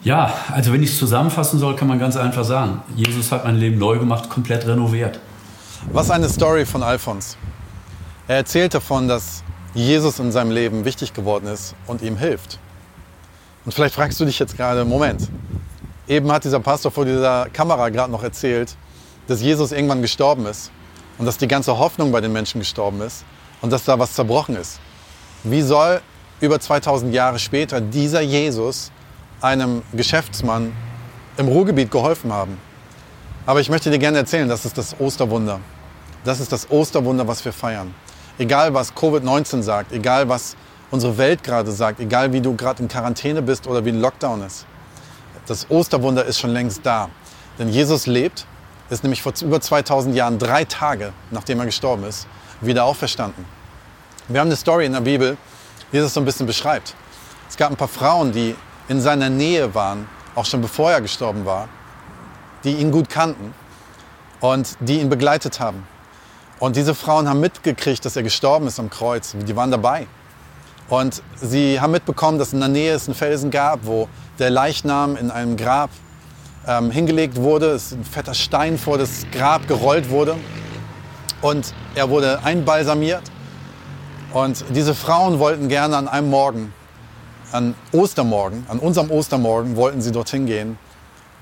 Ja, 0.04 0.34
also 0.50 0.72
wenn 0.72 0.82
ich 0.82 0.90
es 0.90 0.98
zusammenfassen 0.98 1.60
soll, 1.60 1.76
kann 1.76 1.86
man 1.86 2.00
ganz 2.00 2.16
einfach 2.16 2.42
sagen, 2.42 2.82
Jesus 2.96 3.30
hat 3.30 3.44
mein 3.44 3.56
Leben 3.58 3.78
neu 3.78 3.98
gemacht, 3.98 4.28
komplett 4.28 4.66
renoviert. 4.66 5.20
Was 5.92 6.10
eine 6.10 6.28
Story 6.28 6.66
von 6.66 6.82
Alphons. 6.82 7.36
Er 8.26 8.36
erzählt 8.36 8.74
davon, 8.74 9.06
dass 9.06 9.44
Jesus 9.74 10.18
in 10.18 10.32
seinem 10.32 10.50
Leben 10.50 10.84
wichtig 10.84 11.12
geworden 11.12 11.46
ist 11.46 11.76
und 11.86 12.02
ihm 12.02 12.16
hilft. 12.16 12.58
Und 13.64 13.72
vielleicht 13.72 13.94
fragst 13.94 14.18
du 14.18 14.24
dich 14.24 14.40
jetzt 14.40 14.56
gerade, 14.56 14.84
Moment, 14.84 15.28
eben 16.08 16.32
hat 16.32 16.42
dieser 16.42 16.58
Pastor 16.58 16.90
vor 16.90 17.04
dieser 17.04 17.48
Kamera 17.52 17.88
gerade 17.88 18.10
noch 18.10 18.24
erzählt, 18.24 18.76
dass 19.28 19.40
Jesus 19.40 19.70
irgendwann 19.70 20.02
gestorben 20.02 20.46
ist 20.46 20.72
und 21.18 21.26
dass 21.26 21.38
die 21.38 21.46
ganze 21.46 21.78
Hoffnung 21.78 22.10
bei 22.10 22.20
den 22.20 22.32
Menschen 22.32 22.58
gestorben 22.58 23.00
ist 23.02 23.24
und 23.60 23.72
dass 23.72 23.84
da 23.84 23.96
was 24.00 24.14
zerbrochen 24.14 24.56
ist. 24.56 24.80
Wie 25.44 25.62
soll 25.62 26.00
über 26.40 26.58
2000 26.58 27.14
Jahre 27.14 27.38
später 27.38 27.80
dieser 27.80 28.20
Jesus 28.20 28.90
einem 29.42 29.82
Geschäftsmann 29.92 30.72
im 31.36 31.48
Ruhrgebiet 31.48 31.90
geholfen 31.90 32.32
haben? 32.32 32.58
Aber 33.44 33.60
ich 33.60 33.68
möchte 33.68 33.90
dir 33.90 33.98
gerne 33.98 34.18
erzählen, 34.18 34.48
das 34.48 34.64
ist 34.64 34.78
das 34.78 34.96
Osterwunder. 34.98 35.60
Das 36.24 36.40
ist 36.40 36.52
das 36.52 36.70
Osterwunder, 36.70 37.26
was 37.26 37.44
wir 37.44 37.52
feiern. 37.52 37.92
Egal 38.38 38.72
was 38.72 38.94
Covid-19 38.94 39.62
sagt, 39.62 39.92
egal 39.92 40.28
was 40.28 40.56
unsere 40.90 41.18
Welt 41.18 41.42
gerade 41.42 41.72
sagt, 41.72 42.00
egal 42.00 42.32
wie 42.32 42.40
du 42.40 42.54
gerade 42.54 42.82
in 42.82 42.88
Quarantäne 42.88 43.42
bist 43.42 43.66
oder 43.66 43.84
wie 43.84 43.90
ein 43.90 44.00
Lockdown 44.00 44.42
ist. 44.42 44.66
Das 45.46 45.68
Osterwunder 45.70 46.24
ist 46.24 46.38
schon 46.38 46.50
längst 46.50 46.86
da. 46.86 47.08
Denn 47.58 47.68
Jesus 47.68 48.06
lebt, 48.06 48.46
ist 48.90 49.02
nämlich 49.02 49.22
vor 49.22 49.32
über 49.42 49.60
2000 49.60 50.14
Jahren, 50.14 50.38
drei 50.38 50.64
Tage 50.64 51.12
nachdem 51.30 51.58
er 51.58 51.66
gestorben 51.66 52.04
ist, 52.04 52.26
wieder 52.60 52.84
auferstanden. 52.84 53.44
Wir 54.28 54.40
haben 54.40 54.48
eine 54.48 54.56
Story 54.56 54.86
in 54.86 54.92
der 54.92 55.00
Bibel, 55.00 55.36
die 55.92 55.98
das 55.98 56.14
so 56.14 56.20
ein 56.20 56.24
bisschen 56.24 56.46
beschreibt. 56.46 56.94
Es 57.48 57.56
gab 57.56 57.70
ein 57.70 57.76
paar 57.76 57.88
Frauen, 57.88 58.32
die 58.32 58.54
in 58.92 59.00
seiner 59.00 59.30
Nähe 59.30 59.74
waren, 59.74 60.06
auch 60.34 60.44
schon 60.44 60.60
bevor 60.60 60.92
er 60.92 61.00
gestorben 61.00 61.44
war, 61.46 61.68
die 62.62 62.74
ihn 62.74 62.92
gut 62.92 63.08
kannten 63.08 63.54
und 64.40 64.76
die 64.80 65.00
ihn 65.00 65.08
begleitet 65.08 65.60
haben. 65.60 65.86
Und 66.58 66.76
diese 66.76 66.94
Frauen 66.94 67.28
haben 67.28 67.40
mitgekriegt, 67.40 68.04
dass 68.04 68.16
er 68.16 68.22
gestorben 68.22 68.66
ist 68.66 68.78
am 68.78 68.90
Kreuz. 68.90 69.34
Die 69.34 69.56
waren 69.56 69.70
dabei. 69.70 70.06
Und 70.88 71.22
sie 71.34 71.80
haben 71.80 71.90
mitbekommen, 71.90 72.38
dass 72.38 72.52
in 72.52 72.60
der 72.60 72.68
Nähe 72.68 72.94
es 72.94 73.08
einen 73.08 73.14
Felsen 73.14 73.50
gab, 73.50 73.80
wo 73.86 74.08
der 74.38 74.50
Leichnam 74.50 75.16
in 75.16 75.30
einem 75.30 75.56
Grab 75.56 75.90
ähm, 76.68 76.90
hingelegt 76.90 77.38
wurde. 77.38 77.70
Es 77.70 77.92
ein 77.92 78.04
fetter 78.04 78.34
Stein 78.34 78.76
vor 78.78 78.98
das 78.98 79.26
Grab 79.32 79.66
gerollt 79.66 80.10
wurde. 80.10 80.36
Und 81.40 81.74
er 81.94 82.10
wurde 82.10 82.44
einbalsamiert. 82.44 83.22
Und 84.32 84.64
diese 84.70 84.94
Frauen 84.94 85.38
wollten 85.38 85.68
gerne 85.68 85.96
an 85.96 86.08
einem 86.08 86.30
Morgen, 86.30 86.72
an 87.52 87.74
Ostermorgen, 87.92 88.66
an 88.68 88.78
unserem 88.78 89.10
Ostermorgen, 89.10 89.76
wollten 89.76 90.00
sie 90.00 90.12
dorthin 90.12 90.46
gehen 90.46 90.78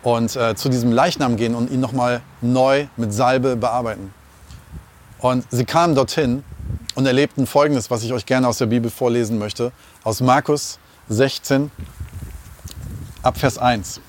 und 0.03 0.35
äh, 0.37 0.55
zu 0.55 0.69
diesem 0.69 0.93
Leichnam 0.93 1.37
gehen 1.37 1.55
und 1.55 1.71
ihn 1.71 1.81
nochmal 1.81 2.23
neu 2.41 2.87
mit 2.97 3.13
Salbe 3.13 3.57
bearbeiten. 3.57 4.13
Und 5.19 5.45
sie 5.51 5.65
kamen 5.65 5.95
dorthin 5.95 6.43
und 6.95 7.07
erlebten 7.07 7.47
Folgendes, 7.47 7.91
was 7.91 8.03
ich 8.03 8.13
euch 8.13 8.27
gerne 8.27 8.49
aus 8.49 8.59
der 8.59 8.67
Bibel 8.67 8.91
vorlesen 8.91 9.39
möchte, 9.39 9.73
aus 10.03 10.21
Markus 10.21 10.79
16 11.09 11.71
ab 13.23 13.37
Vers 13.39 13.59
1. 13.59 14.01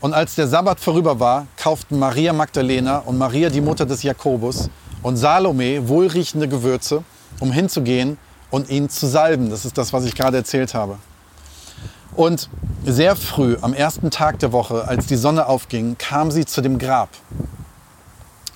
Und 0.00 0.14
als 0.14 0.34
der 0.34 0.46
Sabbat 0.46 0.80
vorüber 0.80 1.18
war, 1.18 1.46
kauften 1.56 1.98
Maria 1.98 2.32
Magdalena 2.32 2.98
und 2.98 3.18
Maria, 3.18 3.50
die 3.50 3.60
Mutter 3.60 3.86
des 3.86 4.02
Jakobus, 4.02 4.70
und 5.02 5.16
Salome 5.16 5.88
wohlriechende 5.88 6.48
Gewürze, 6.48 7.04
um 7.40 7.52
hinzugehen 7.52 8.18
und 8.50 8.70
ihn 8.70 8.88
zu 8.88 9.06
salben. 9.06 9.50
Das 9.50 9.64
ist 9.64 9.78
das, 9.78 9.92
was 9.92 10.04
ich 10.04 10.14
gerade 10.14 10.36
erzählt 10.36 10.74
habe. 10.74 10.98
Und 12.14 12.48
sehr 12.84 13.16
früh, 13.16 13.56
am 13.60 13.74
ersten 13.74 14.10
Tag 14.10 14.38
der 14.40 14.52
Woche, 14.52 14.88
als 14.88 15.06
die 15.06 15.16
Sonne 15.16 15.46
aufging, 15.46 15.96
kam 15.98 16.30
sie 16.30 16.46
zu 16.46 16.60
dem 16.60 16.78
Grab. 16.78 17.10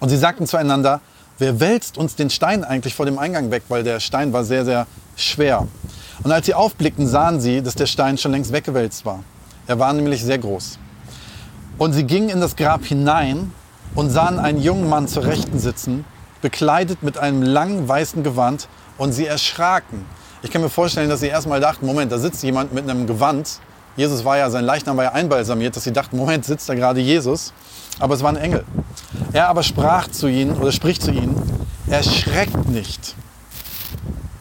Und 0.00 0.08
sie 0.08 0.16
sagten 0.16 0.46
zueinander, 0.46 1.00
wer 1.38 1.61
wälzt 1.61 1.96
uns 1.96 2.16
den 2.16 2.30
Stein 2.30 2.64
eigentlich 2.64 2.94
vor 2.94 3.06
dem 3.06 3.18
Eingang 3.18 3.50
weg, 3.50 3.64
weil 3.68 3.84
der 3.84 4.00
Stein 4.00 4.32
war 4.32 4.44
sehr, 4.44 4.64
sehr 4.64 4.87
schwer. 5.16 5.68
Und 6.22 6.32
als 6.32 6.46
sie 6.46 6.54
aufblickten, 6.54 7.06
sahen 7.06 7.40
sie, 7.40 7.62
dass 7.62 7.75
der 7.75 7.87
Stein 7.87 8.18
schon 8.18 8.32
längst 8.32 8.52
weggewälzt 8.52 9.04
war. 9.04 9.22
Er 9.66 9.78
war 9.78 9.92
nämlich 9.92 10.25
sehr 10.25 10.38
groß. 10.38 10.78
Und 11.78 11.92
sie 11.92 12.04
gingen 12.04 12.28
in 12.28 12.40
das 12.40 12.56
Grab 12.56 12.84
hinein 12.84 13.52
und 13.94 14.11
sahen 14.11 14.38
einen 14.38 14.61
jungen 14.61 14.88
Mann 14.88 15.08
zur 15.08 15.25
Rechten 15.25 15.58
sitzen, 15.58 16.04
bekleidet 16.40 17.02
mit 17.02 17.18
einem 17.18 17.42
langen 17.42 17.87
weißen 17.88 18.22
Gewand, 18.22 18.68
und 18.99 19.12
sie 19.12 19.26
erschraken. 19.26 20.04
Ich 20.42 20.50
kann 20.50 20.61
mir 20.61 20.68
vorstellen, 20.68 21.08
dass 21.08 21.20
sie 21.20 21.28
erstmal 21.28 21.61
dachten, 21.61 21.87
Moment, 21.87 22.11
da 22.11 22.18
sitzt 22.18 22.42
jemand 22.42 22.72
mit 22.72 22.88
einem 22.88 23.06
Gewand. 23.06 23.61
Jesus 23.96 24.25
war 24.25 24.38
ja, 24.38 24.50
sein 24.50 24.64
Leichnam 24.64 24.96
war 24.96 25.04
ja 25.04 25.12
einbalsamiert, 25.12 25.76
dass 25.76 25.84
sie 25.84 25.92
dachten, 25.92 26.16
Moment, 26.16 26.44
sitzt 26.44 26.68
da 26.68 26.75
gerade 26.75 27.00
Jesus. 27.00 27.52
Aber 27.99 28.14
es 28.14 28.22
war 28.22 28.30
ein 28.30 28.37
Engel. 28.37 28.64
Er 29.32 29.49
aber 29.49 29.62
sprach 29.62 30.08
zu 30.08 30.26
ihnen 30.26 30.56
oder 30.56 30.72
spricht 30.72 31.02
zu 31.02 31.11
ihnen, 31.11 31.40
erschreckt 31.87 32.68
nicht. 32.68 33.14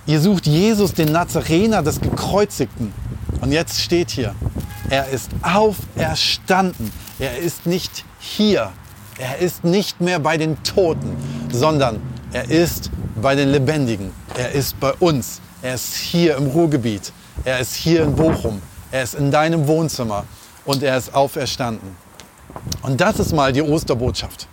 Ihr 0.08 0.20
sucht 0.20 0.48
Jesus, 0.48 0.93
den 0.93 1.12
Nazarener 1.12 1.84
des 1.84 2.01
Gekreuzigten. 2.01 2.93
Und 3.41 3.51
jetzt 3.51 3.79
steht 3.79 4.10
hier, 4.10 4.36
er 4.89 5.08
ist 5.10 5.29
auferstanden. 5.41 6.91
Er 7.20 7.38
ist 7.38 7.65
nicht 7.65 8.03
hier. 8.20 8.72
Er 9.20 9.38
ist 9.38 9.63
nicht 9.63 10.01
mehr 10.01 10.20
bei 10.20 10.38
den 10.38 10.62
Toten, 10.63 11.15
sondern 11.51 12.01
er 12.33 12.50
ist 12.50 12.89
bei 13.21 13.35
den 13.35 13.50
Lebendigen. 13.50 14.11
Er 14.35 14.51
ist 14.51 14.79
bei 14.79 14.93
uns. 14.93 15.41
Er 15.61 15.75
ist 15.75 15.95
hier 15.95 16.38
im 16.38 16.47
Ruhrgebiet. 16.47 17.11
Er 17.43 17.59
ist 17.59 17.75
hier 17.75 18.03
in 18.03 18.15
Bochum. 18.15 18.61
Er 18.91 19.03
ist 19.03 19.15
in 19.15 19.31
deinem 19.31 19.67
Wohnzimmer 19.67 20.25
und 20.65 20.83
er 20.83 20.97
ist 20.97 21.13
auferstanden. 21.13 21.95
Und 22.81 23.00
das 23.00 23.19
ist 23.19 23.33
mal 23.33 23.51
die 23.51 23.61
Osterbotschaft. 23.61 24.47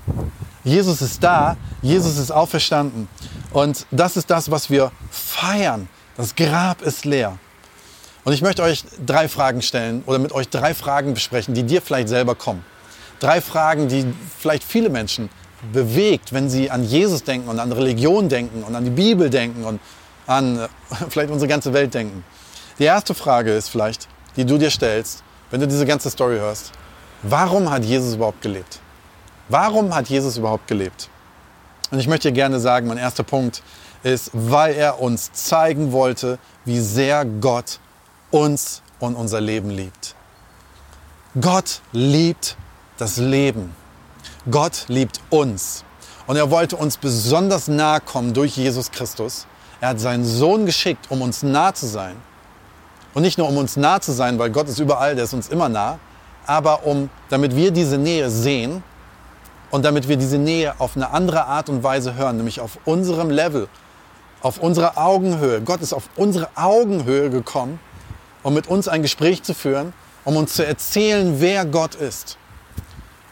Jesus 0.64 1.02
ist 1.02 1.22
da, 1.22 1.56
Jesus 1.82 2.18
ist 2.18 2.30
auferstanden. 2.30 3.08
Und 3.52 3.86
das 3.90 4.16
ist 4.16 4.30
das, 4.30 4.50
was 4.50 4.70
wir 4.70 4.92
feiern. 5.10 5.88
Das 6.16 6.34
Grab 6.34 6.82
ist 6.82 7.04
leer. 7.04 7.38
Und 8.24 8.32
ich 8.32 8.42
möchte 8.42 8.62
euch 8.62 8.84
drei 9.06 9.28
Fragen 9.28 9.62
stellen 9.62 10.02
oder 10.04 10.18
mit 10.18 10.32
euch 10.32 10.48
drei 10.48 10.74
Fragen 10.74 11.14
besprechen, 11.14 11.54
die 11.54 11.62
dir 11.62 11.80
vielleicht 11.80 12.08
selber 12.08 12.34
kommen. 12.34 12.64
Drei 13.20 13.40
Fragen, 13.40 13.88
die 13.88 14.06
vielleicht 14.38 14.64
viele 14.64 14.90
Menschen 14.90 15.30
bewegt, 15.72 16.32
wenn 16.32 16.48
sie 16.48 16.70
an 16.70 16.84
Jesus 16.84 17.24
denken 17.24 17.48
und 17.48 17.58
an 17.58 17.72
Religion 17.72 18.28
denken 18.28 18.62
und 18.62 18.74
an 18.74 18.84
die 18.84 18.90
Bibel 18.90 19.30
denken 19.30 19.64
und 19.64 19.80
an 20.26 20.58
äh, 20.58 20.68
vielleicht 21.08 21.30
unsere 21.30 21.48
ganze 21.48 21.72
Welt 21.72 21.94
denken. 21.94 22.24
Die 22.78 22.84
erste 22.84 23.14
Frage 23.14 23.52
ist 23.52 23.68
vielleicht, 23.68 24.08
die 24.36 24.44
du 24.44 24.58
dir 24.58 24.70
stellst, 24.70 25.22
wenn 25.50 25.60
du 25.60 25.66
diese 25.66 25.86
ganze 25.86 26.10
Story 26.10 26.36
hörst. 26.36 26.72
Warum 27.22 27.70
hat 27.70 27.84
Jesus 27.84 28.14
überhaupt 28.14 28.42
gelebt? 28.42 28.80
Warum 29.48 29.94
hat 29.94 30.08
Jesus 30.08 30.36
überhaupt 30.36 30.68
gelebt? 30.68 31.08
Und 31.90 31.98
ich 31.98 32.06
möchte 32.06 32.28
dir 32.28 32.34
gerne 32.34 32.60
sagen, 32.60 32.86
mein 32.86 32.98
erster 32.98 33.22
Punkt 33.22 33.62
ist, 34.02 34.30
weil 34.32 34.74
er 34.74 35.00
uns 35.00 35.32
zeigen 35.32 35.90
wollte, 35.90 36.38
wie 36.64 36.80
sehr 36.80 37.24
Gott 37.24 37.80
uns 38.30 38.82
und 39.00 39.16
unser 39.16 39.40
Leben 39.40 39.70
liebt. 39.70 40.14
Gott 41.40 41.80
liebt 41.92 42.56
das 42.98 43.16
Leben. 43.16 43.74
Gott 44.50 44.84
liebt 44.88 45.20
uns. 45.30 45.84
Und 46.26 46.36
er 46.36 46.50
wollte 46.50 46.76
uns 46.76 46.96
besonders 46.96 47.68
nahe 47.68 48.00
kommen 48.00 48.34
durch 48.34 48.56
Jesus 48.56 48.90
Christus. 48.90 49.46
Er 49.80 49.90
hat 49.90 50.00
seinen 50.00 50.24
Sohn 50.24 50.66
geschickt, 50.66 51.06
um 51.10 51.22
uns 51.22 51.42
nah 51.42 51.74
zu 51.74 51.86
sein. 51.86 52.16
Und 53.14 53.22
nicht 53.22 53.38
nur 53.38 53.48
um 53.48 53.56
uns 53.56 53.76
nah 53.76 54.00
zu 54.00 54.12
sein, 54.12 54.38
weil 54.38 54.50
Gott 54.50 54.68
ist 54.68 54.78
überall, 54.78 55.14
der 55.14 55.24
ist 55.24 55.34
uns 55.34 55.48
immer 55.48 55.68
nah, 55.68 55.98
aber 56.46 56.84
um, 56.86 57.10
damit 57.30 57.56
wir 57.56 57.70
diese 57.70 57.98
Nähe 57.98 58.30
sehen 58.30 58.82
und 59.70 59.84
damit 59.84 60.08
wir 60.08 60.16
diese 60.16 60.38
Nähe 60.38 60.74
auf 60.78 60.96
eine 60.96 61.10
andere 61.10 61.46
Art 61.46 61.68
und 61.68 61.82
Weise 61.82 62.14
hören, 62.14 62.36
nämlich 62.36 62.60
auf 62.60 62.78
unserem 62.84 63.30
Level, 63.30 63.68
auf 64.40 64.58
unserer 64.58 64.98
Augenhöhe. 64.98 65.60
Gott 65.62 65.80
ist 65.80 65.92
auf 65.92 66.08
unsere 66.16 66.48
Augenhöhe 66.54 67.30
gekommen, 67.30 67.80
um 68.42 68.54
mit 68.54 68.66
uns 68.66 68.88
ein 68.88 69.02
Gespräch 69.02 69.42
zu 69.42 69.54
führen, 69.54 69.92
um 70.24 70.36
uns 70.36 70.54
zu 70.54 70.64
erzählen, 70.66 71.40
wer 71.40 71.64
Gott 71.64 71.94
ist. 71.94 72.38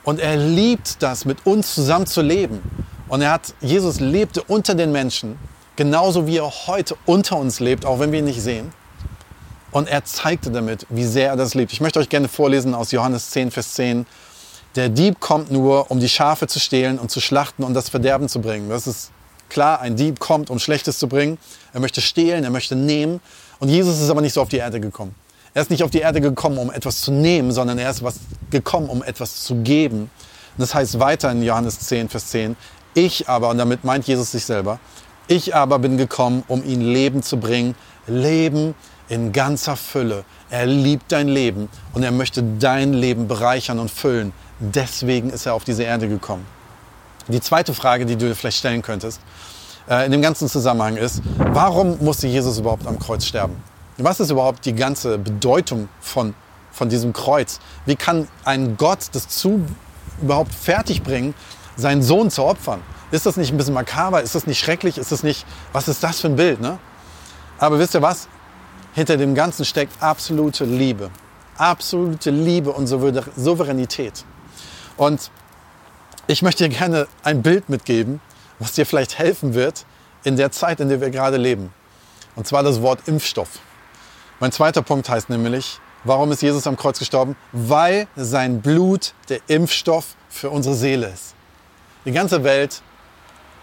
Und 0.06 0.20
er 0.20 0.36
liebt 0.36 1.02
das, 1.02 1.24
mit 1.24 1.44
uns 1.46 1.74
zusammen 1.74 2.06
zu 2.06 2.22
leben. 2.22 2.62
Und 3.08 3.22
er 3.22 3.32
hat, 3.32 3.54
Jesus 3.60 3.98
lebte 3.98 4.40
unter 4.40 4.76
den 4.76 4.92
Menschen, 4.92 5.36
genauso 5.74 6.28
wie 6.28 6.36
er 6.36 6.48
heute 6.68 6.96
unter 7.06 7.36
uns 7.36 7.58
lebt, 7.58 7.84
auch 7.84 7.98
wenn 7.98 8.12
wir 8.12 8.20
ihn 8.20 8.24
nicht 8.26 8.40
sehen. 8.40 8.72
Und 9.72 9.88
er 9.88 10.04
zeigte 10.04 10.52
damit, 10.52 10.86
wie 10.90 11.04
sehr 11.04 11.30
er 11.30 11.36
das 11.36 11.54
liebt. 11.54 11.72
Ich 11.72 11.80
möchte 11.80 11.98
euch 11.98 12.08
gerne 12.08 12.28
vorlesen 12.28 12.72
aus 12.72 12.92
Johannes 12.92 13.30
10, 13.30 13.50
Vers 13.50 13.74
10. 13.74 14.06
Der 14.76 14.90
Dieb 14.90 15.18
kommt 15.18 15.50
nur, 15.50 15.90
um 15.90 15.98
die 15.98 16.08
Schafe 16.08 16.46
zu 16.46 16.60
stehlen 16.60 17.00
und 17.00 17.10
zu 17.10 17.20
schlachten 17.20 17.64
und 17.64 17.74
das 17.74 17.88
Verderben 17.88 18.28
zu 18.28 18.40
bringen. 18.40 18.68
Das 18.68 18.86
ist 18.86 19.10
klar, 19.48 19.80
ein 19.80 19.96
Dieb 19.96 20.20
kommt, 20.20 20.50
um 20.50 20.60
Schlechtes 20.60 21.00
zu 21.00 21.08
bringen. 21.08 21.36
Er 21.72 21.80
möchte 21.80 22.00
stehlen, 22.00 22.44
er 22.44 22.50
möchte 22.50 22.76
nehmen. 22.76 23.20
Und 23.58 23.70
Jesus 23.70 24.00
ist 24.00 24.08
aber 24.08 24.20
nicht 24.20 24.34
so 24.34 24.40
auf 24.40 24.48
die 24.50 24.58
Erde 24.58 24.78
gekommen. 24.78 25.16
Er 25.56 25.62
ist 25.62 25.70
nicht 25.70 25.82
auf 25.82 25.90
die 25.90 26.00
Erde 26.00 26.20
gekommen, 26.20 26.58
um 26.58 26.70
etwas 26.70 27.00
zu 27.00 27.10
nehmen, 27.10 27.50
sondern 27.50 27.78
er 27.78 27.88
ist 27.88 28.04
was 28.04 28.16
gekommen, 28.50 28.90
um 28.90 29.02
etwas 29.02 29.42
zu 29.42 29.54
geben. 29.62 30.00
Und 30.00 30.10
das 30.58 30.74
heißt 30.74 31.00
weiter 31.00 31.32
in 31.32 31.42
Johannes 31.42 31.78
10, 31.78 32.10
Vers 32.10 32.26
10, 32.26 32.56
ich 32.92 33.26
aber, 33.26 33.48
und 33.48 33.56
damit 33.56 33.82
meint 33.82 34.06
Jesus 34.06 34.32
sich 34.32 34.44
selber, 34.44 34.78
ich 35.28 35.54
aber 35.54 35.78
bin 35.78 35.96
gekommen, 35.96 36.44
um 36.48 36.62
ihn 36.62 36.82
Leben 36.82 37.22
zu 37.22 37.38
bringen, 37.38 37.74
Leben 38.06 38.74
in 39.08 39.32
ganzer 39.32 39.76
Fülle. 39.76 40.26
Er 40.50 40.66
liebt 40.66 41.10
dein 41.10 41.26
Leben 41.26 41.70
und 41.94 42.02
er 42.02 42.12
möchte 42.12 42.42
dein 42.42 42.92
Leben 42.92 43.26
bereichern 43.26 43.78
und 43.78 43.90
füllen. 43.90 44.34
Deswegen 44.60 45.30
ist 45.30 45.46
er 45.46 45.54
auf 45.54 45.64
diese 45.64 45.84
Erde 45.84 46.06
gekommen. 46.06 46.44
Die 47.28 47.40
zweite 47.40 47.72
Frage, 47.72 48.04
die 48.04 48.16
du 48.16 48.28
dir 48.28 48.34
vielleicht 48.34 48.58
stellen 48.58 48.82
könntest, 48.82 49.22
äh, 49.88 50.04
in 50.04 50.12
dem 50.12 50.20
ganzen 50.20 50.50
Zusammenhang 50.50 50.98
ist, 50.98 51.22
warum 51.38 51.96
musste 52.04 52.26
Jesus 52.26 52.58
überhaupt 52.58 52.86
am 52.86 52.98
Kreuz 52.98 53.24
sterben? 53.24 53.56
Was 53.98 54.20
ist 54.20 54.30
überhaupt 54.30 54.66
die 54.66 54.74
ganze 54.74 55.16
Bedeutung 55.16 55.88
von, 56.00 56.34
von 56.70 56.90
diesem 56.90 57.14
Kreuz? 57.14 57.60
Wie 57.86 57.96
kann 57.96 58.28
ein 58.44 58.76
Gott 58.76 59.08
das 59.12 59.28
zu 59.28 59.64
überhaupt 60.20 60.54
fertigbringen, 60.54 61.34
seinen 61.76 62.02
Sohn 62.02 62.30
zu 62.30 62.44
opfern? 62.44 62.82
Ist 63.10 63.24
das 63.24 63.38
nicht 63.38 63.52
ein 63.52 63.56
bisschen 63.56 63.72
makaber? 63.72 64.20
Ist 64.20 64.34
das 64.34 64.46
nicht 64.46 64.58
schrecklich? 64.58 64.98
Ist 64.98 65.12
das 65.12 65.22
nicht, 65.22 65.46
was 65.72 65.88
ist 65.88 66.02
das 66.02 66.20
für 66.20 66.28
ein 66.28 66.36
Bild? 66.36 66.60
Ne? 66.60 66.78
Aber 67.58 67.78
wisst 67.78 67.94
ihr 67.94 68.02
was? 68.02 68.28
Hinter 68.94 69.16
dem 69.16 69.34
Ganzen 69.34 69.64
steckt 69.64 70.02
absolute 70.02 70.66
Liebe. 70.66 71.10
Absolute 71.56 72.30
Liebe 72.30 72.72
und 72.72 72.86
Souveränität. 72.86 74.24
Und 74.98 75.30
ich 76.26 76.42
möchte 76.42 76.68
dir 76.68 76.76
gerne 76.76 77.06
ein 77.22 77.40
Bild 77.40 77.70
mitgeben, 77.70 78.20
was 78.58 78.72
dir 78.72 78.84
vielleicht 78.84 79.18
helfen 79.18 79.54
wird 79.54 79.86
in 80.22 80.36
der 80.36 80.52
Zeit, 80.52 80.80
in 80.80 80.90
der 80.90 81.00
wir 81.00 81.08
gerade 81.08 81.38
leben. 81.38 81.72
Und 82.34 82.46
zwar 82.46 82.62
das 82.62 82.82
Wort 82.82 83.00
Impfstoff. 83.06 83.60
Mein 84.38 84.52
zweiter 84.52 84.82
Punkt 84.82 85.08
heißt 85.08 85.30
nämlich, 85.30 85.80
warum 86.04 86.30
ist 86.30 86.42
Jesus 86.42 86.66
am 86.66 86.76
Kreuz 86.76 86.98
gestorben? 86.98 87.36
Weil 87.52 88.06
sein 88.16 88.60
Blut 88.60 89.14
der 89.30 89.40
Impfstoff 89.46 90.14
für 90.28 90.50
unsere 90.50 90.74
Seele 90.74 91.08
ist. 91.08 91.34
Die 92.04 92.12
ganze 92.12 92.44
Welt 92.44 92.82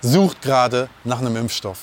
sucht 0.01 0.41
gerade 0.41 0.89
nach 1.03 1.19
einem 1.19 1.35
Impfstoff. 1.35 1.77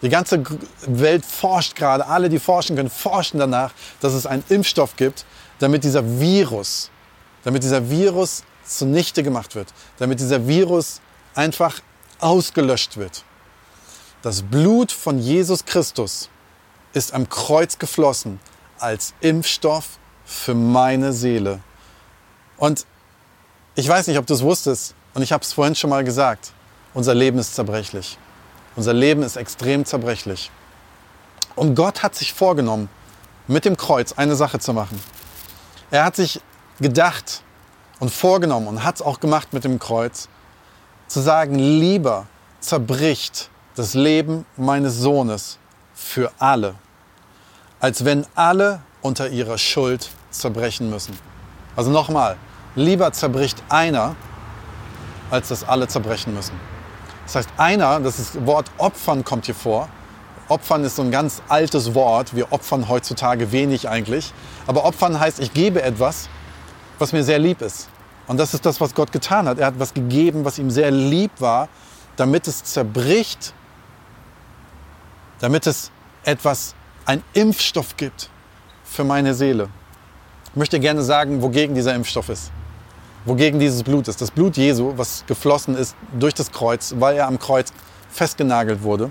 Die 0.00 0.08
ganze 0.08 0.44
Welt 0.86 1.24
forscht 1.24 1.74
gerade, 1.74 2.06
alle, 2.06 2.28
die 2.28 2.38
forschen 2.38 2.76
können, 2.76 2.90
forschen 2.90 3.40
danach, 3.40 3.72
dass 4.00 4.12
es 4.12 4.26
einen 4.26 4.44
Impfstoff 4.48 4.94
gibt, 4.94 5.24
damit 5.58 5.82
dieser 5.82 6.20
Virus, 6.20 6.90
damit 7.42 7.64
dieser 7.64 7.90
Virus 7.90 8.44
zunichte 8.64 9.24
gemacht 9.24 9.56
wird, 9.56 9.68
damit 9.98 10.20
dieser 10.20 10.46
Virus 10.46 11.00
einfach 11.34 11.80
ausgelöscht 12.20 12.96
wird. 12.96 13.24
Das 14.22 14.42
Blut 14.42 14.92
von 14.92 15.18
Jesus 15.18 15.64
Christus 15.64 16.30
ist 16.94 17.12
am 17.12 17.28
Kreuz 17.28 17.78
geflossen 17.78 18.40
als 18.78 19.12
Impfstoff 19.20 19.98
für 20.24 20.54
meine 20.54 21.12
Seele. 21.12 21.60
Und 22.56 22.86
ich 23.74 23.88
weiß 23.88 24.06
nicht, 24.06 24.18
ob 24.18 24.26
du 24.26 24.34
es 24.34 24.42
wusstest, 24.42 24.94
und 25.14 25.22
ich 25.22 25.32
habe 25.32 25.44
es 25.44 25.52
vorhin 25.52 25.74
schon 25.74 25.90
mal 25.90 26.02
gesagt, 26.02 26.52
unser 26.92 27.14
Leben 27.14 27.38
ist 27.38 27.54
zerbrechlich. 27.54 28.18
Unser 28.76 28.92
Leben 28.92 29.22
ist 29.22 29.36
extrem 29.36 29.84
zerbrechlich. 29.84 30.50
Und 31.54 31.74
Gott 31.74 32.02
hat 32.02 32.14
sich 32.14 32.32
vorgenommen, 32.32 32.88
mit 33.46 33.64
dem 33.64 33.76
Kreuz 33.76 34.12
eine 34.12 34.34
Sache 34.34 34.58
zu 34.58 34.72
machen. 34.72 35.00
Er 35.90 36.04
hat 36.04 36.16
sich 36.16 36.40
gedacht 36.80 37.42
und 38.00 38.10
vorgenommen 38.10 38.66
und 38.66 38.84
hat 38.84 38.96
es 38.96 39.02
auch 39.02 39.20
gemacht 39.20 39.52
mit 39.52 39.64
dem 39.64 39.78
Kreuz, 39.78 40.28
zu 41.06 41.20
sagen, 41.20 41.56
lieber 41.56 42.26
zerbricht 42.60 43.50
das 43.76 43.94
Leben 43.94 44.46
meines 44.56 44.96
Sohnes 44.96 45.58
für 45.94 46.32
alle, 46.38 46.74
als 47.84 48.06
wenn 48.06 48.24
alle 48.34 48.80
unter 49.02 49.28
ihrer 49.28 49.58
Schuld 49.58 50.08
zerbrechen 50.30 50.88
müssen. 50.88 51.18
Also 51.76 51.90
nochmal, 51.90 52.38
lieber 52.76 53.12
zerbricht 53.12 53.62
einer, 53.68 54.16
als 55.30 55.48
dass 55.48 55.68
alle 55.68 55.86
zerbrechen 55.86 56.32
müssen. 56.32 56.58
Das 57.26 57.34
heißt, 57.34 57.50
einer, 57.58 58.00
das 58.00 58.46
Wort 58.46 58.70
Opfern 58.78 59.22
kommt 59.22 59.44
hier 59.44 59.54
vor. 59.54 59.90
Opfern 60.48 60.82
ist 60.82 60.96
so 60.96 61.02
ein 61.02 61.10
ganz 61.10 61.42
altes 61.50 61.94
Wort. 61.94 62.34
Wir 62.34 62.54
opfern 62.54 62.88
heutzutage 62.88 63.52
wenig 63.52 63.86
eigentlich. 63.86 64.32
Aber 64.66 64.86
Opfern 64.86 65.20
heißt, 65.20 65.38
ich 65.38 65.52
gebe 65.52 65.82
etwas, 65.82 66.30
was 66.98 67.12
mir 67.12 67.22
sehr 67.22 67.38
lieb 67.38 67.60
ist. 67.60 67.90
Und 68.26 68.38
das 68.38 68.54
ist 68.54 68.64
das, 68.64 68.80
was 68.80 68.94
Gott 68.94 69.12
getan 69.12 69.46
hat. 69.46 69.58
Er 69.58 69.66
hat 69.66 69.78
was 69.78 69.92
gegeben, 69.92 70.46
was 70.46 70.58
ihm 70.58 70.70
sehr 70.70 70.90
lieb 70.90 71.32
war, 71.38 71.68
damit 72.16 72.48
es 72.48 72.64
zerbricht, 72.64 73.52
damit 75.40 75.66
es 75.66 75.90
etwas, 76.24 76.74
ein 77.06 77.22
Impfstoff 77.32 77.96
gibt 77.96 78.30
für 78.84 79.04
meine 79.04 79.34
Seele. 79.34 79.68
Ich 80.50 80.56
möchte 80.56 80.80
gerne 80.80 81.02
sagen, 81.02 81.42
wogegen 81.42 81.74
dieser 81.74 81.94
Impfstoff 81.94 82.28
ist 82.28 82.50
wogegen 83.24 83.58
dieses 83.58 83.82
Blut 83.82 84.08
ist. 84.08 84.20
Das 84.20 84.30
Blut 84.30 84.56
Jesu, 84.56 84.92
was 84.96 85.24
geflossen 85.26 85.76
ist 85.76 85.96
durch 86.18 86.34
das 86.34 86.52
Kreuz, 86.52 86.94
weil 86.98 87.16
er 87.16 87.26
am 87.26 87.38
Kreuz 87.38 87.72
festgenagelt 88.10 88.82
wurde, 88.82 89.10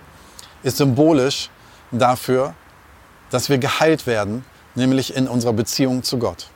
ist 0.62 0.78
symbolisch 0.78 1.50
dafür, 1.92 2.54
dass 3.30 3.50
wir 3.50 3.58
geheilt 3.58 4.08
werden, 4.08 4.46
nämlich 4.76 5.16
in 5.16 5.28
unserer 5.28 5.54
Beziehung 5.54 6.04
zu 6.04 6.18
Gott. 6.18 6.48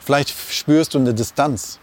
Vielleicht 0.00 0.34
spürst 0.50 0.94
du 0.94 0.98
eine 0.98 1.14
Distanz 1.14 1.78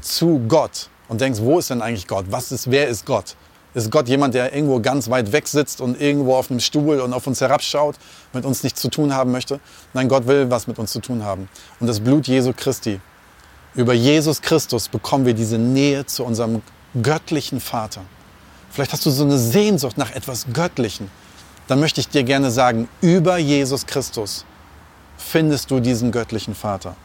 zu 0.00 0.40
Gott 0.46 0.88
und 1.08 1.20
denkst, 1.20 1.40
wo 1.40 1.58
ist 1.58 1.70
denn 1.70 1.82
eigentlich 1.82 2.06
Gott? 2.06 2.26
Was 2.30 2.52
ist, 2.52 2.70
wer 2.70 2.88
ist 2.88 3.06
Gott? 3.06 3.36
Ist 3.76 3.90
Gott 3.90 4.08
jemand, 4.08 4.32
der 4.32 4.54
irgendwo 4.54 4.80
ganz 4.80 5.10
weit 5.10 5.32
weg 5.32 5.46
sitzt 5.46 5.82
und 5.82 6.00
irgendwo 6.00 6.34
auf 6.34 6.50
einem 6.50 6.60
Stuhl 6.60 6.98
und 6.98 7.12
auf 7.12 7.26
uns 7.26 7.42
herabschaut, 7.42 7.96
mit 8.32 8.46
uns 8.46 8.62
nichts 8.62 8.80
zu 8.80 8.88
tun 8.88 9.14
haben 9.14 9.32
möchte? 9.32 9.60
Nein, 9.92 10.08
Gott 10.08 10.26
will 10.26 10.50
was 10.50 10.66
mit 10.66 10.78
uns 10.78 10.92
zu 10.92 11.00
tun 11.00 11.22
haben. 11.22 11.50
Und 11.78 11.86
das 11.86 12.00
Blut 12.00 12.26
Jesu 12.26 12.54
Christi 12.56 13.00
über 13.74 13.92
Jesus 13.92 14.40
Christus 14.40 14.88
bekommen 14.88 15.26
wir 15.26 15.34
diese 15.34 15.58
Nähe 15.58 16.06
zu 16.06 16.24
unserem 16.24 16.62
göttlichen 17.02 17.60
Vater. 17.60 18.00
Vielleicht 18.70 18.94
hast 18.94 19.04
du 19.04 19.10
so 19.10 19.24
eine 19.24 19.36
Sehnsucht 19.36 19.98
nach 19.98 20.10
etwas 20.12 20.46
Göttlichen. 20.54 21.10
Dann 21.68 21.78
möchte 21.78 22.00
ich 22.00 22.08
dir 22.08 22.24
gerne 22.24 22.50
sagen, 22.50 22.88
über 23.02 23.36
Jesus 23.36 23.84
Christus 23.84 24.46
findest 25.18 25.70
du 25.70 25.80
diesen 25.80 26.12
göttlichen 26.12 26.54
Vater. 26.54 26.96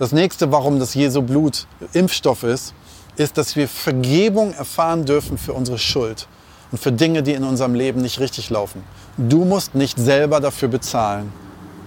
Das 0.00 0.10
nächste, 0.10 0.50
warum 0.50 0.80
das 0.80 0.94
Jesu 0.94 1.22
Blut 1.22 1.68
Impfstoff 1.92 2.42
ist, 2.42 2.74
ist, 3.18 3.36
dass 3.36 3.56
wir 3.56 3.68
Vergebung 3.68 4.54
erfahren 4.54 5.04
dürfen 5.04 5.38
für 5.38 5.52
unsere 5.52 5.78
Schuld 5.78 6.28
und 6.70 6.78
für 6.78 6.92
Dinge, 6.92 7.22
die 7.22 7.32
in 7.32 7.44
unserem 7.44 7.74
Leben 7.74 8.00
nicht 8.00 8.20
richtig 8.20 8.50
laufen. 8.50 8.82
Du 9.16 9.44
musst 9.44 9.74
nicht 9.74 9.98
selber 9.98 10.40
dafür 10.40 10.68
bezahlen. 10.68 11.32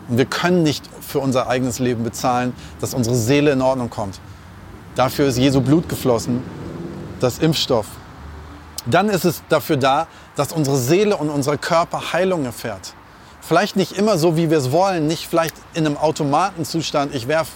Und 0.10 0.18
wir 0.18 0.26
können 0.26 0.64
nicht 0.64 0.84
für 1.00 1.20
unser 1.20 1.48
eigenes 1.48 1.80
Leben 1.80 2.04
bezahlen, 2.04 2.54
dass 2.80 2.94
unsere 2.94 3.16
Seele 3.16 3.52
in 3.52 3.62
Ordnung 3.62 3.90
kommt. 3.90 4.20
Dafür 4.96 5.28
ist 5.28 5.38
Jesu 5.38 5.62
Blut 5.62 5.88
geflossen, 5.88 6.44
das 7.20 7.40
Impfstoff. 7.40 7.86
Dann 8.86 9.10
ist 9.10 9.26
es 9.26 9.42
dafür 9.48 9.78
da, 9.78 10.08
dass 10.36 10.52
unsere 10.52 10.78
Seele 10.78 11.16
und 11.16 11.30
unser 11.30 11.58
Körper 11.58 12.14
Heilung 12.14 12.46
erfährt. 12.46 12.94
Vielleicht 13.40 13.76
nicht 13.76 13.94
immer 13.94 14.18
so, 14.18 14.36
wie 14.36 14.50
wir 14.50 14.58
es 14.58 14.72
wollen, 14.72 15.08
nicht 15.08 15.28
vielleicht 15.28 15.56
in 15.74 15.86
einem 15.86 15.98
Automatenzustand, 15.98 17.16
ich 17.16 17.28
werfe 17.28 17.52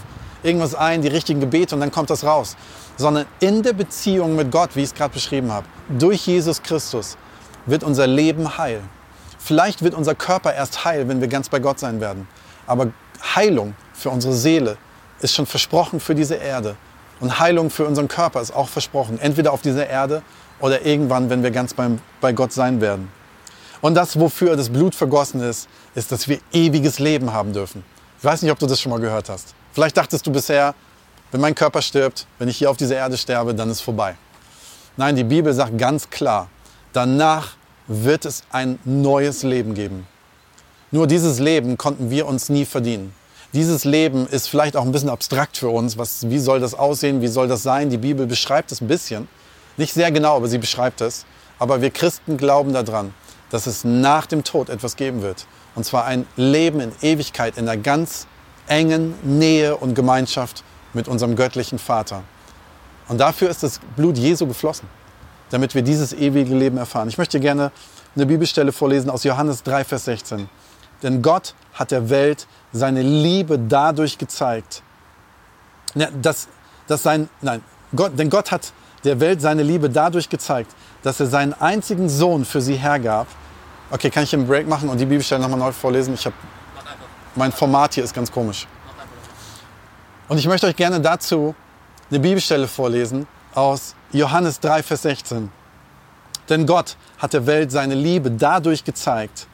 irgendwas 0.46 0.76
ein, 0.76 1.02
die 1.02 1.08
richtigen 1.08 1.40
Gebete 1.40 1.76
und 1.76 1.82
dann 1.82 1.92
kommt 1.92 2.10
das 2.10 2.24
raus, 2.24 2.56
sondern 2.98 3.26
in 3.40 3.64
der 3.64 3.74
Beziehung 3.74 4.36
mit 4.36 4.52
Gott, 4.52 4.76
wie 4.76 4.82
ich 4.82 4.88
es 4.90 4.96
gerade 4.96 5.14
beschrieben 5.14 5.52
habe, 5.52 5.66
durch 5.90 6.28
Jesus 6.28 6.62
Christus 6.64 7.18
wird 7.66 7.84
unser 7.84 8.08
Leben 8.08 8.58
heil. 8.58 8.82
Vielleicht 9.40 9.84
wird 9.84 9.94
unser 9.94 10.16
Körper 10.16 10.54
erst 10.54 10.86
heil, 10.86 11.08
wenn 11.08 11.22
wir 11.22 11.28
ganz 11.28 11.50
bei 11.50 11.60
Gott 11.60 11.80
sein 11.80 12.00
werden. 12.00 12.28
Aber 12.68 12.88
Heilung 13.36 13.76
für 13.94 14.10
unsere 14.10 14.34
Seele 14.34 14.78
ist 15.20 15.36
schon 15.36 15.46
versprochen 15.46 16.00
für 16.00 16.16
diese 16.16 16.36
Erde. 16.36 16.76
Und 17.20 17.40
Heilung 17.40 17.70
für 17.70 17.86
unseren 17.86 18.08
Körper 18.08 18.42
ist 18.42 18.56
auch 18.56 18.68
versprochen. 18.68 19.20
Entweder 19.20 19.54
auf 19.54 19.62
dieser 19.62 19.88
Erde 19.88 20.22
oder 20.60 20.86
irgendwann, 20.86 21.30
wenn 21.30 21.44
wir 21.44 21.52
ganz 21.52 21.74
beim, 21.74 22.00
bei 22.22 22.34
Gott 22.34 22.54
sein 22.54 22.82
werden. 22.82 23.10
Und 23.82 23.96
das, 23.96 24.20
wofür 24.20 24.56
das 24.56 24.70
Blut 24.70 24.96
vergossen 24.96 25.42
ist, 25.42 25.70
ist, 25.94 26.12
dass 26.12 26.28
wir 26.28 26.40
ewiges 26.52 27.00
Leben 27.00 27.32
haben 27.32 27.54
dürfen. 27.54 27.84
Ich 28.18 28.26
weiß 28.26 28.42
nicht, 28.42 28.52
ob 28.52 28.60
du 28.60 28.66
das 28.66 28.82
schon 28.82 28.90
mal 28.92 29.00
gehört 29.00 29.30
hast. 29.30 29.54
Vielleicht 29.76 29.98
dachtest 29.98 30.26
du 30.26 30.32
bisher, 30.32 30.74
wenn 31.34 31.42
mein 31.42 31.54
Körper 31.54 31.82
stirbt, 31.82 32.28
wenn 32.40 32.48
ich 32.48 32.56
hier 32.56 32.72
auf 32.72 32.78
dieser 32.78 32.96
Erde 32.96 33.18
sterbe, 33.18 33.54
dann 33.54 33.70
ist 33.70 33.82
vorbei. 33.82 34.16
Nein, 34.96 35.18
die 35.18 35.26
Bibel 35.26 35.54
sagt 35.54 35.78
ganz 35.78 36.10
klar, 36.10 36.48
danach 36.94 37.58
wird 37.88 38.24
es 38.24 38.44
ein 38.54 38.80
neues 38.86 39.44
Leben 39.44 39.74
geben. 39.74 40.08
Nur 40.92 41.08
dieses 41.08 41.40
Leben 41.40 41.78
konnten 41.78 42.10
wir 42.10 42.26
uns 42.26 42.48
nie 42.48 42.64
verdienen. 42.64 43.14
Dieses 43.52 43.84
Leben 43.84 44.28
ist 44.28 44.48
vielleicht 44.48 44.78
auch 44.78 44.86
ein 44.86 44.94
bisschen 44.94 45.10
abstrakt 45.10 45.58
für 45.58 45.68
uns. 45.68 45.98
Was, 45.98 46.30
wie 46.30 46.40
soll 46.40 46.62
das 46.62 46.74
aussehen? 46.74 47.22
Wie 47.22 47.28
soll 47.28 47.50
das 47.50 47.62
sein? 47.62 47.90
Die 47.90 47.98
Bibel 47.98 48.28
beschreibt 48.28 48.72
es 48.72 48.80
ein 48.80 48.88
bisschen. 48.88 49.28
Nicht 49.76 49.94
sehr 49.94 50.10
genau, 50.10 50.38
aber 50.38 50.48
sie 50.48 50.58
beschreibt 50.58 51.02
es. 51.02 51.26
Aber 51.60 51.82
wir 51.82 51.90
Christen 51.90 52.38
glauben 52.38 52.72
daran, 52.72 53.14
dass 53.50 53.68
es 53.68 53.84
nach 53.84 54.26
dem 54.26 54.46
Tod 54.46 54.70
etwas 54.70 54.96
geben 54.96 55.22
wird. 55.22 55.48
Und 55.76 55.84
zwar 55.84 56.06
ein 56.06 56.26
Leben 56.38 56.80
in 56.80 56.94
Ewigkeit, 57.02 57.58
in 57.58 57.68
einer 57.68 57.82
ganz 57.82 58.26
engen 58.68 59.14
Nähe 59.24 59.76
und 59.76 59.94
Gemeinschaft 59.96 60.64
mit 60.94 61.08
unserem 61.08 61.36
göttlichen 61.36 61.80
Vater. 61.80 62.24
Und 63.08 63.20
dafür 63.20 63.50
ist 63.50 63.64
das 63.64 63.80
Blut 63.96 64.18
Jesu 64.18 64.48
geflossen, 64.48 64.88
damit 65.52 65.76
wir 65.76 65.82
dieses 65.82 66.14
ewige 66.14 66.56
Leben 66.56 66.78
erfahren. 66.78 67.08
Ich 67.08 67.18
möchte 67.18 67.40
gerne 67.40 67.72
eine 68.16 68.26
Bibelstelle 68.26 68.72
vorlesen 68.72 69.10
aus 69.10 69.24
Johannes 69.24 69.64
3, 69.64 69.84
Vers 69.84 70.06
16. 70.06 70.50
Denn 71.04 71.22
Gott 71.22 71.54
hat 71.74 71.92
der 71.92 72.10
Welt 72.10 72.48
seine 72.72 73.02
Liebe 73.02 73.60
dadurch 73.60 74.18
gezeigt, 74.18 74.82
dass, 76.22 76.48
dass 76.88 77.04
sein, 77.04 77.30
nein, 77.42 77.62
Gott, 77.96 78.18
denn 78.18 78.30
Gott 78.30 78.52
hat 78.52 78.74
der 79.04 79.20
Welt 79.20 79.42
seine 79.42 79.64
Liebe 79.64 79.90
dadurch 79.90 80.30
gezeigt, 80.30 80.72
dass 81.04 81.20
er 81.20 81.28
seinen 81.28 81.54
einzigen 81.54 82.10
Sohn 82.10 82.44
für 82.44 82.62
sie 82.62 82.76
hergab. 82.76 83.28
Okay, 83.92 84.10
kann 84.10 84.24
ich 84.24 84.34
einen 84.34 84.48
Break 84.48 84.68
machen 84.68 84.90
und 84.90 85.00
die 85.00 85.06
Bibelstelle 85.06 85.42
nochmal 85.42 85.60
neu 85.60 85.72
vorlesen? 85.72 86.16
Ich 86.16 86.26
habe 86.26 86.36
mein 87.36 87.52
Format 87.52 87.94
hier 87.96 88.04
ist 88.04 88.14
ganz 88.14 88.32
komisch. 88.32 88.68
Und 90.28 90.38
ich 90.38 90.48
möchte 90.48 90.68
euch 90.68 90.76
gerne 90.76 91.00
dazu 91.00 91.54
eine 92.10 92.20
Bibelstelle 92.20 92.68
vorlesen 92.68 93.28
aus 93.54 93.96
Johannes 94.12 94.60
3, 94.60 94.84
Vers 94.84 95.04
16. 95.04 95.52
Denn 96.50 96.66
Gott 96.66 96.98
hat 97.18 97.34
der 97.34 97.46
Welt 97.46 97.72
seine 97.72 97.96
Liebe 97.96 98.32
dadurch 98.32 98.84
gezeigt, 98.84 99.48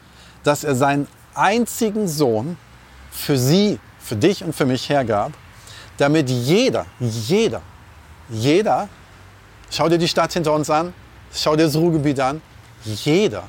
dass 0.44 0.64
er 0.64 0.76
seinen 0.76 1.08
einzigen 1.34 2.08
Sohn 2.08 2.58
für 3.12 3.38
sie, 3.38 3.80
für 4.00 4.16
dich 4.16 4.44
und 4.44 4.54
für 4.56 4.66
mich 4.66 4.90
hergab, 4.90 5.32
damit 5.98 6.30
jeder, 6.30 6.86
jeder, 7.00 7.62
jeder, 8.30 8.90
schau 9.70 9.88
dir 9.88 9.98
die 9.98 10.08
Stadt 10.08 10.34
hinter 10.34 10.54
uns 10.54 10.70
an, 10.70 10.94
schau 11.34 11.56
dir 11.56 11.66
das 11.66 11.76
Ruhrgebiet 11.76 12.20
an, 12.20 12.42
jeder 12.84 13.44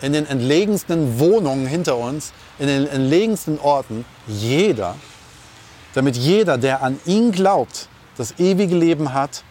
in 0.00 0.12
den 0.12 0.26
entlegensten 0.26 1.18
Wohnungen 1.18 1.66
hinter 1.66 1.96
uns, 1.96 2.32
in 2.58 2.66
den 2.66 2.88
entlegensten 2.88 3.58
Orten, 3.58 4.04
jeder, 4.26 4.94
damit 5.94 6.16
jeder, 6.16 6.58
der 6.58 6.82
an 6.82 7.00
ihn 7.04 7.32
glaubt, 7.32 7.88
das 8.16 8.38
ewige 8.38 8.76
Leben 8.76 9.12
hat 9.14 9.42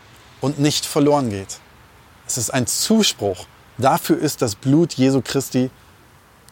und 0.42 0.60
nicht 0.60 0.86
verloren 0.86 1.30
geht. 1.30 1.60
Es 2.28 2.38
ist 2.38 2.50
ein 2.52 2.68
Zuspruch. 2.68 3.46
Dafür 3.78 4.18
ist 4.18 4.42
das 4.42 4.56
Blut 4.56 4.94
Jesu 4.94 5.22
Christi 5.22 5.70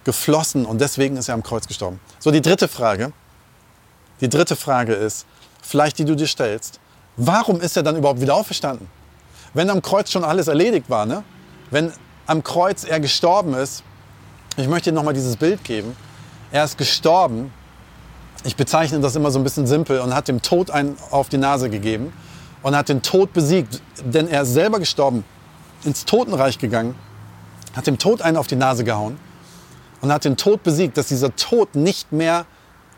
geflossen 0.03 0.65
und 0.65 0.79
deswegen 0.79 1.17
ist 1.17 1.27
er 1.27 1.34
am 1.34 1.43
Kreuz 1.43 1.67
gestorben. 1.67 1.99
So, 2.19 2.31
die 2.31 2.41
dritte 2.41 2.67
Frage. 2.67 3.12
Die 4.21 4.29
dritte 4.29 4.55
Frage 4.55 4.93
ist, 4.93 5.25
vielleicht 5.62 5.97
die 5.97 6.05
du 6.05 6.15
dir 6.15 6.27
stellst, 6.27 6.79
warum 7.17 7.60
ist 7.60 7.75
er 7.75 7.84
dann 7.84 7.97
überhaupt 7.97 8.21
wieder 8.21 8.36
auferstanden? 8.36 8.88
Wenn 9.53 9.69
am 9.69 9.81
Kreuz 9.81 10.12
schon 10.12 10.23
alles 10.23 10.47
erledigt 10.47 10.89
war, 10.89 11.05
ne? 11.05 11.23
wenn 11.71 11.91
am 12.28 12.44
Kreuz 12.44 12.84
er 12.84 13.00
gestorben 13.00 13.54
ist, 13.54 13.84
ich 14.58 14.68
möchte 14.68 14.92
dir 14.92 14.96
nochmal 14.96 15.14
dieses 15.14 15.36
Bild 15.38 15.64
geben, 15.64 15.96
er 16.52 16.64
ist 16.64 16.78
gestorben, 16.78 17.52
ich 18.44 18.56
bezeichne 18.56 19.00
das 19.00 19.16
immer 19.16 19.32
so 19.32 19.40
ein 19.40 19.44
bisschen 19.44 19.68
simpel 19.68 20.00
und 20.00 20.14
hat 20.14 20.28
dem 20.28 20.42
Tod 20.42 20.70
einen 20.70 20.98
auf 21.12 21.30
die 21.30 21.38
Nase 21.38 21.70
gegeben 21.70 22.14
und 22.62 22.76
hat 22.76 22.90
den 22.90 23.02
Tod 23.02 23.34
besiegt, 23.34 23.82
denn 24.04 24.28
er 24.28 24.44
ist 24.44 24.54
selber 24.54 24.80
gestorben, 24.80 25.24
ins 25.84 26.06
Totenreich 26.06 26.58
gegangen, 26.58 26.96
hat 27.76 27.88
dem 27.88 27.98
Tod 27.98 28.22
einen 28.22 28.38
auf 28.38 28.48
die 28.48 28.56
Nase 28.56 28.84
gehauen 28.84 29.20
und 30.02 30.12
hat 30.12 30.26
den 30.26 30.38
Tod 30.38 30.64
besiegt, 30.64 30.98
dass 30.98 31.08
dieser 31.08 31.36
Tod 31.36 31.76
nicht 31.76 32.12
mehr 32.12 32.46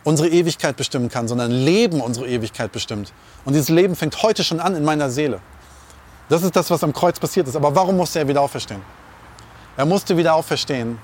unsere 0.04 0.30
Ewigkeit 0.30 0.78
bestimmen 0.78 1.10
kann, 1.10 1.28
sondern 1.28 1.52
Leben 1.52 2.00
unsere 2.00 2.28
Ewigkeit 2.28 2.72
bestimmt. 2.72 3.12
Und 3.44 3.54
dieses 3.54 3.70
Leben 3.70 3.96
fängt 3.96 4.22
heute 4.24 4.44
schon 4.44 4.60
an 4.60 4.76
in 4.76 4.86
meiner 4.86 5.10
Seele. 5.10 5.42
Das 6.30 6.44
ist 6.44 6.56
das, 6.56 6.70
was 6.70 6.84
am 6.84 6.94
Kreuz 6.94 7.20
passiert 7.20 7.48
ist. 7.48 7.56
Aber 7.56 7.76
warum 7.76 7.98
musste 7.98 8.20
er 8.20 8.28
wieder 8.28 8.42
auferstehen? 8.42 8.82
Er 9.78 9.86
musste 9.86 10.18
wieder 10.18 10.34
auferstehen. 10.34 11.00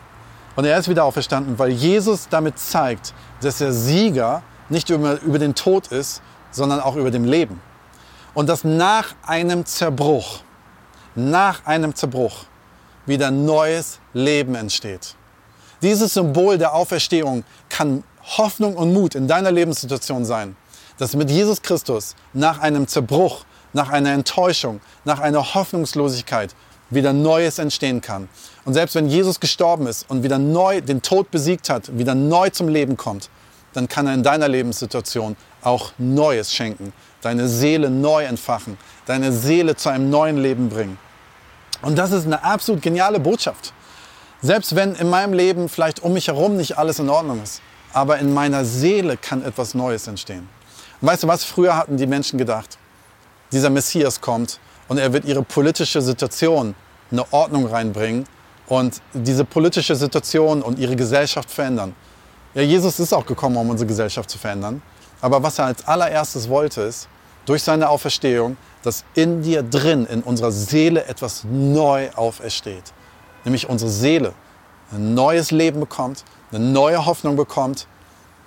Und 0.56 0.66
er 0.66 0.78
ist 0.78 0.90
wieder 0.90 1.06
auferstanden, 1.06 1.58
weil 1.58 1.70
Jesus 1.70 2.28
damit 2.30 2.60
zeigt, 2.60 3.14
dass 3.42 3.62
er 3.62 3.72
Sieger 3.72 4.44
nicht 4.70 4.90
über, 4.90 5.22
über 5.22 5.40
den 5.40 5.56
Tod 5.56 5.88
ist, 5.88 6.22
sondern 6.52 6.80
auch 6.80 6.96
über 6.96 7.12
dem 7.12 7.24
Leben. 7.24 7.62
Und 8.34 8.50
dass 8.50 8.64
nach 8.64 9.16
einem 9.26 9.66
Zerbruch, 9.66 10.42
nach 11.16 11.66
einem 11.66 11.96
Zerbruch 11.96 12.46
wieder 13.06 13.32
neues 13.32 14.00
Leben 14.14 14.56
entsteht. 14.56 15.16
Dieses 15.82 16.14
Symbol 16.14 16.58
der 16.58 16.74
Auferstehung 16.74 17.44
kann 17.70 18.04
Hoffnung 18.38 18.76
und 18.76 18.94
Mut 18.94 19.16
in 19.16 19.28
deiner 19.28 19.52
Lebenssituation 19.52 20.26
sein, 20.26 20.56
dass 20.98 21.16
mit 21.16 21.30
Jesus 21.30 21.62
Christus 21.62 22.16
nach 22.32 22.60
einem 22.60 22.88
Zerbruch, 22.88 23.44
nach 23.74 23.90
einer 23.90 24.12
Enttäuschung, 24.12 24.82
nach 25.04 25.20
einer 25.20 25.54
Hoffnungslosigkeit 25.54 26.56
wieder 26.90 27.14
Neues 27.14 27.60
entstehen 27.60 28.02
kann. 28.02 28.30
Und 28.65 28.73
selbst 28.73 28.95
wenn 28.95 29.08
Jesus 29.08 29.39
gestorben 29.39 29.88
ist 29.88 30.10
und 30.10 30.23
wieder 30.23 30.38
neu 30.38 30.82
den 30.82 31.02
Tod 31.02 31.32
besiegt 31.32 31.69
hat, 31.69 31.97
wieder 31.97 32.15
neu 32.15 32.49
zum 32.49 32.69
Leben 32.69 32.95
kommt, 32.95 33.30
dann 33.73 33.88
kann 33.88 34.08
er 34.08 34.13
in 34.13 34.23
deiner 34.23 34.47
Lebenssituation 34.47 35.36
auch 35.62 35.91
Neues 35.97 36.54
schenken, 36.54 36.93
deine 37.21 37.47
Seele 37.47 37.89
neu 37.89 38.23
entfachen, 38.23 38.78
deine 39.06 39.32
Seele 39.32 39.76
zu 39.76 39.89
einem 39.89 40.10
neuen 40.10 40.38
Leben 40.38 40.69
bringen. 40.69 40.97
Und 41.82 41.97
das 41.97 42.12
ist 42.12 42.26
eine 42.26 42.43
absolut 42.43 42.82
geniale 42.82 43.19
Botschaft. 43.19 43.73
Selbst 44.41 44.76
wenn 44.76 44.95
in 44.95 45.10
meinem 45.10 45.34
Leben 45.34 45.69
vielleicht 45.69 46.02
um 46.02 46.13
mich 46.13 46.28
herum 46.28 46.56
nicht 46.56 46.78
alles 46.78 46.99
in 46.99 47.10
Ordnung 47.10 47.41
ist, 47.41 47.62
aber 47.91 48.19
in 48.19 48.34
meiner 48.34 48.65
Seele 48.65 49.17
kann 49.17 49.43
etwas 49.43 49.73
Neues 49.73 50.08
entstehen. 50.08 50.47
Und 51.02 51.08
weißt 51.08 51.23
du 51.23 51.28
was? 51.28 51.43
Früher 51.43 51.76
hatten 51.76 51.97
die 51.97 52.08
Menschen 52.08 52.38
gedacht, 52.38 52.78
dieser 53.52 53.69
Messias 53.69 54.21
kommt 54.21 54.60
und 54.88 54.97
er 54.97 55.13
wird 55.13 55.26
ihre 55.26 55.43
politische 55.43 56.02
Situation 56.02 56.76
eine 57.12 57.32
Ordnung 57.32 57.67
reinbringen 57.67 58.26
und 58.67 59.02
diese 59.13 59.45
politische 59.45 59.95
Situation 59.95 60.62
und 60.62 60.80
ihre 60.80 60.95
Gesellschaft 60.95 61.49
verändern. 61.49 61.95
Ja, 62.54 62.62
Jesus 62.62 62.99
ist 62.99 63.13
auch 63.13 63.26
gekommen, 63.26 63.58
um 63.58 63.69
unsere 63.69 63.88
Gesellschaft 63.88 64.30
zu 64.30 64.38
verändern. 64.38 64.82
Aber 65.21 65.41
was 65.41 65.60
er 65.60 65.65
als 65.65 65.88
allererstes 65.88 66.49
wollte, 66.49 66.82
ist, 66.82 67.08
durch 67.45 67.63
seine 67.63 67.89
Auferstehung, 67.89 68.58
dass 68.84 69.04
in 69.15 69.41
dir 69.41 69.63
drin, 69.63 70.06
in 70.06 70.21
unserer 70.21 70.52
Seele 70.52 71.06
etwas 71.06 71.43
neu 71.49 72.10
aufersteht 72.12 72.93
nämlich 73.45 73.69
unsere 73.69 73.91
Seele, 73.91 74.34
ein 74.91 75.13
neues 75.13 75.52
Leben 75.52 75.80
bekommt, 75.80 76.23
eine 76.52 76.63
neue 76.63 77.06
Hoffnung 77.06 77.36
bekommt. 77.36 77.88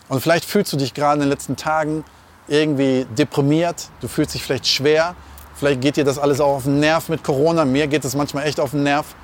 Und 0.08 0.20
vielleicht 0.20 0.44
fühlst 0.44 0.72
du 0.72 0.76
dich 0.76 0.94
gerade 0.94 1.14
in 1.14 1.20
den 1.20 1.28
letzten 1.28 1.56
Tagen 1.56 2.04
irgendwie 2.48 3.06
deprimiert, 3.18 3.88
du 4.00 4.08
fühlst 4.08 4.34
dich 4.34 4.42
vielleicht 4.42 4.66
schwer, 4.68 5.16
vielleicht 5.54 5.80
geht 5.80 5.96
dir 5.96 6.04
das 6.04 6.18
alles 6.18 6.40
auch 6.40 6.56
auf 6.56 6.64
den 6.64 6.78
Nerv 6.78 7.08
mit 7.08 7.24
Corona, 7.24 7.64
mir 7.64 7.88
geht 7.88 8.04
es 8.04 8.14
manchmal 8.14 8.46
echt 8.46 8.60
auf 8.60 8.70
den 8.70 8.84
Nerv 8.84 9.16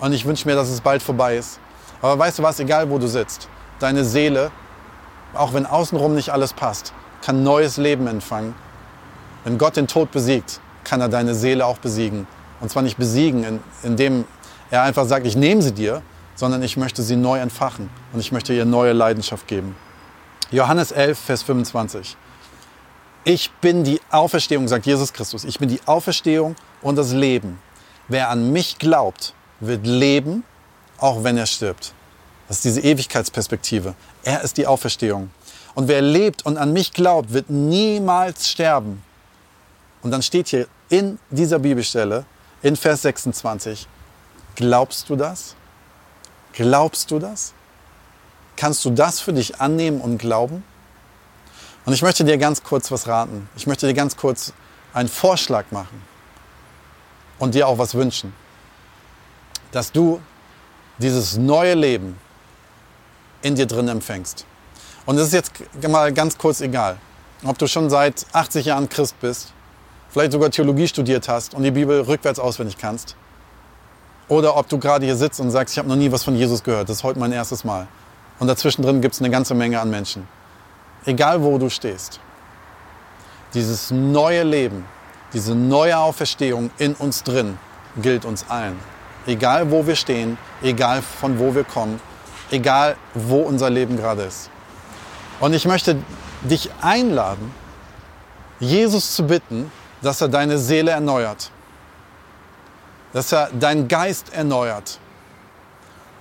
und 0.00 0.12
ich 0.12 0.24
wünsche 0.24 0.48
mir, 0.48 0.54
dass 0.54 0.68
es 0.68 0.80
bald 0.80 1.02
vorbei 1.02 1.36
ist. 1.36 1.60
Aber 2.02 2.18
weißt 2.18 2.38
du 2.38 2.42
was, 2.42 2.58
egal 2.60 2.90
wo 2.90 2.98
du 2.98 3.06
sitzt, 3.06 3.48
deine 3.78 4.04
Seele, 4.04 4.50
auch 5.34 5.52
wenn 5.52 5.66
außenrum 5.66 6.14
nicht 6.14 6.30
alles 6.30 6.52
passt, 6.52 6.92
kann 7.22 7.42
neues 7.42 7.76
Leben 7.76 8.06
empfangen. 8.06 8.54
Wenn 9.44 9.58
Gott 9.58 9.76
den 9.76 9.86
Tod 9.86 10.10
besiegt, 10.10 10.60
kann 10.84 11.00
er 11.00 11.08
deine 11.08 11.34
Seele 11.34 11.66
auch 11.66 11.78
besiegen. 11.78 12.26
Und 12.60 12.70
zwar 12.70 12.82
nicht 12.82 12.96
besiegen, 12.96 13.60
indem 13.82 14.24
er 14.70 14.82
einfach 14.82 15.04
sagt, 15.04 15.26
ich 15.26 15.36
nehme 15.36 15.62
sie 15.62 15.72
dir, 15.72 16.02
sondern 16.34 16.62
ich 16.62 16.76
möchte 16.76 17.02
sie 17.02 17.16
neu 17.16 17.38
entfachen 17.38 17.90
und 18.12 18.20
ich 18.20 18.32
möchte 18.32 18.54
ihr 18.54 18.64
neue 18.64 18.92
Leidenschaft 18.92 19.46
geben. 19.46 19.76
Johannes 20.50 20.90
11, 20.90 21.18
Vers 21.18 21.42
25. 21.42 22.16
Ich 23.24 23.50
bin 23.60 23.84
die 23.84 24.00
Auferstehung, 24.10 24.66
sagt 24.66 24.86
Jesus 24.86 25.12
Christus. 25.12 25.44
Ich 25.44 25.58
bin 25.58 25.68
die 25.68 25.80
Auferstehung 25.86 26.56
und 26.80 26.96
das 26.96 27.12
Leben. 27.12 27.58
Wer 28.08 28.30
an 28.30 28.50
mich 28.52 28.78
glaubt, 28.78 29.34
wird 29.60 29.86
leben, 29.86 30.44
auch 30.98 31.22
wenn 31.22 31.36
er 31.36 31.46
stirbt. 31.46 31.92
Das 32.48 32.58
ist 32.58 32.64
diese 32.64 32.80
Ewigkeitsperspektive. 32.80 33.94
Er 34.24 34.42
ist 34.42 34.56
die 34.56 34.66
Auferstehung. 34.66 35.30
Und 35.74 35.88
wer 35.88 36.02
lebt 36.02 36.44
und 36.44 36.58
an 36.58 36.72
mich 36.72 36.92
glaubt, 36.92 37.32
wird 37.32 37.48
niemals 37.48 38.48
sterben. 38.48 39.02
Und 40.02 40.10
dann 40.10 40.22
steht 40.22 40.48
hier 40.48 40.66
in 40.88 41.18
dieser 41.30 41.58
Bibelstelle, 41.58 42.24
in 42.62 42.76
Vers 42.76 43.02
26, 43.02 43.86
Glaubst 44.56 45.08
du 45.08 45.16
das? 45.16 45.54
Glaubst 46.52 47.10
du 47.10 47.18
das? 47.18 47.54
Kannst 48.56 48.84
du 48.84 48.90
das 48.90 49.20
für 49.20 49.32
dich 49.32 49.60
annehmen 49.60 50.00
und 50.00 50.18
glauben? 50.18 50.64
Und 51.86 51.92
ich 51.92 52.02
möchte 52.02 52.24
dir 52.24 52.36
ganz 52.36 52.62
kurz 52.62 52.90
was 52.90 53.06
raten. 53.06 53.48
Ich 53.56 53.66
möchte 53.66 53.86
dir 53.86 53.94
ganz 53.94 54.16
kurz 54.16 54.52
einen 54.92 55.08
Vorschlag 55.08 55.64
machen 55.70 56.02
und 57.38 57.54
dir 57.54 57.68
auch 57.68 57.78
was 57.78 57.94
wünschen, 57.94 58.34
dass 59.72 59.92
du 59.92 60.20
dieses 60.98 61.36
neue 61.36 61.74
Leben 61.74 62.18
in 63.42 63.54
dir 63.54 63.66
drin 63.66 63.88
empfängst. 63.88 64.44
Und 65.06 65.16
es 65.16 65.28
ist 65.28 65.32
jetzt 65.32 65.88
mal 65.88 66.12
ganz 66.12 66.36
kurz 66.36 66.60
egal, 66.60 66.98
ob 67.44 67.56
du 67.58 67.66
schon 67.66 67.88
seit 67.88 68.26
80 68.32 68.66
Jahren 68.66 68.88
Christ 68.88 69.18
bist, 69.20 69.52
vielleicht 70.10 70.32
sogar 70.32 70.50
Theologie 70.50 70.86
studiert 70.86 71.28
hast 71.28 71.54
und 71.54 71.62
die 71.62 71.70
Bibel 71.70 72.02
rückwärts 72.02 72.38
auswendig 72.38 72.76
kannst 72.76 73.16
oder 74.28 74.56
ob 74.56 74.68
du 74.68 74.78
gerade 74.78 75.06
hier 75.06 75.16
sitzt 75.16 75.40
und 75.40 75.50
sagst, 75.50 75.74
ich 75.74 75.78
habe 75.78 75.88
noch 75.88 75.96
nie 75.96 76.12
was 76.12 76.22
von 76.22 76.36
Jesus 76.36 76.62
gehört, 76.62 76.88
das 76.88 76.98
ist 76.98 77.02
heute 77.02 77.18
mein 77.18 77.32
erstes 77.32 77.64
Mal. 77.64 77.88
Und 78.38 78.46
dazwischen 78.46 78.82
drin 78.82 79.00
gibt 79.00 79.14
es 79.14 79.20
eine 79.20 79.30
ganze 79.30 79.54
Menge 79.54 79.80
an 79.80 79.90
Menschen. 79.90 80.26
Egal 81.04 81.42
wo 81.42 81.58
du 81.58 81.68
stehst, 81.68 82.20
dieses 83.54 83.90
neue 83.90 84.42
Leben, 84.42 84.84
diese 85.32 85.54
neue 85.54 85.98
Auferstehung 85.98 86.70
in 86.78 86.94
uns 86.94 87.22
drin 87.22 87.58
gilt 88.00 88.24
uns 88.24 88.44
allen. 88.48 88.78
Egal 89.30 89.70
wo 89.70 89.86
wir 89.86 89.96
stehen, 89.96 90.38
egal 90.62 91.02
von 91.02 91.38
wo 91.38 91.54
wir 91.54 91.64
kommen, 91.64 92.00
egal 92.50 92.96
wo 93.14 93.38
unser 93.42 93.70
Leben 93.70 93.96
gerade 93.96 94.22
ist. 94.22 94.50
Und 95.40 95.54
ich 95.54 95.64
möchte 95.64 95.96
dich 96.42 96.70
einladen, 96.80 97.54
Jesus 98.58 99.14
zu 99.14 99.26
bitten, 99.26 99.70
dass 100.02 100.20
er 100.20 100.28
deine 100.28 100.58
Seele 100.58 100.90
erneuert 100.90 101.50
dass 103.12 103.32
er 103.32 103.50
deinen 103.52 103.88
Geist 103.88 104.32
erneuert. 104.32 104.98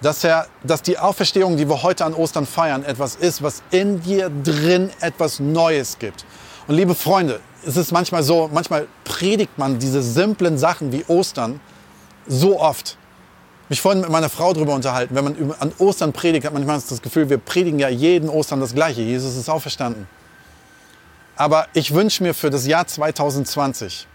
Dass, 0.01 0.23
er, 0.23 0.47
dass 0.63 0.81
die 0.81 0.97
Auferstehung, 0.97 1.57
die 1.57 1.67
wir 1.67 1.83
heute 1.83 2.05
an 2.05 2.13
Ostern 2.13 2.45
feiern, 2.45 2.83
etwas 2.83 3.15
ist, 3.15 3.43
was 3.43 3.61
in 3.69 4.01
dir 4.01 4.29
drin 4.29 4.89
etwas 5.01 5.39
Neues 5.39 5.99
gibt. 5.99 6.25
Und 6.67 6.75
liebe 6.75 6.95
Freunde, 6.95 7.41
es 7.65 7.75
ist 7.75 7.91
manchmal 7.91 8.23
so, 8.23 8.49
manchmal 8.53 8.87
predigt 9.03 9.57
man 9.57 9.77
diese 9.77 10.01
simplen 10.01 10.57
Sachen 10.57 10.93
wie 10.93 11.03
Ostern 11.07 11.59
so 12.27 12.61
oft. 12.61 12.97
Mich 13.69 13.81
vorhin 13.81 14.01
mit 14.01 14.09
meiner 14.09 14.29
Frau 14.29 14.51
darüber 14.53 14.73
unterhalten. 14.73 15.15
Wenn 15.15 15.23
man 15.23 15.55
an 15.59 15.71
Ostern 15.77 16.11
predigt, 16.11 16.45
hat 16.45 16.53
man 16.53 16.65
manchmal 16.65 16.89
das 16.89 17.01
Gefühl, 17.01 17.29
wir 17.29 17.37
predigen 17.37 17.79
ja 17.79 17.87
jeden 17.87 18.27
Ostern 18.27 18.59
das 18.59 18.73
Gleiche. 18.73 19.01
Jesus 19.01 19.35
ist 19.37 19.47
auferstanden. 19.47 20.07
Aber 21.35 21.67
ich 21.73 21.93
wünsche 21.93 22.23
mir 22.23 22.33
für 22.33 22.49
das 22.49 22.65
Jahr 22.65 22.87
2020, 22.87 24.07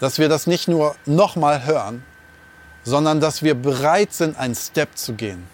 dass 0.00 0.18
wir 0.18 0.28
das 0.28 0.46
nicht 0.46 0.66
nur 0.66 0.96
nochmal 1.06 1.64
hören, 1.64 2.02
sondern 2.82 3.20
dass 3.20 3.42
wir 3.42 3.54
bereit 3.54 4.12
sind, 4.12 4.36
einen 4.36 4.54
Step 4.54 4.98
zu 4.98 5.14
gehen. 5.14 5.46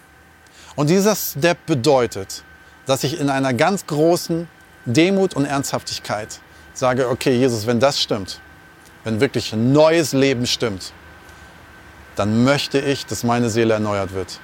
Und 0.74 0.90
dieser 0.90 1.14
Step 1.14 1.58
bedeutet, 1.66 2.42
dass 2.86 3.04
ich 3.04 3.20
in 3.20 3.28
einer 3.28 3.52
ganz 3.52 3.86
großen 3.86 4.48
Demut 4.86 5.34
und 5.34 5.44
Ernsthaftigkeit 5.44 6.40
sage, 6.72 7.08
okay, 7.08 7.36
Jesus, 7.36 7.66
wenn 7.66 7.80
das 7.80 8.00
stimmt, 8.00 8.40
wenn 9.04 9.20
wirklich 9.20 9.52
ein 9.52 9.72
neues 9.72 10.12
Leben 10.12 10.46
stimmt, 10.46 10.92
dann 12.16 12.44
möchte 12.44 12.78
ich, 12.78 13.06
dass 13.06 13.24
meine 13.24 13.50
Seele 13.50 13.74
erneuert 13.74 14.14
wird. 14.14 14.40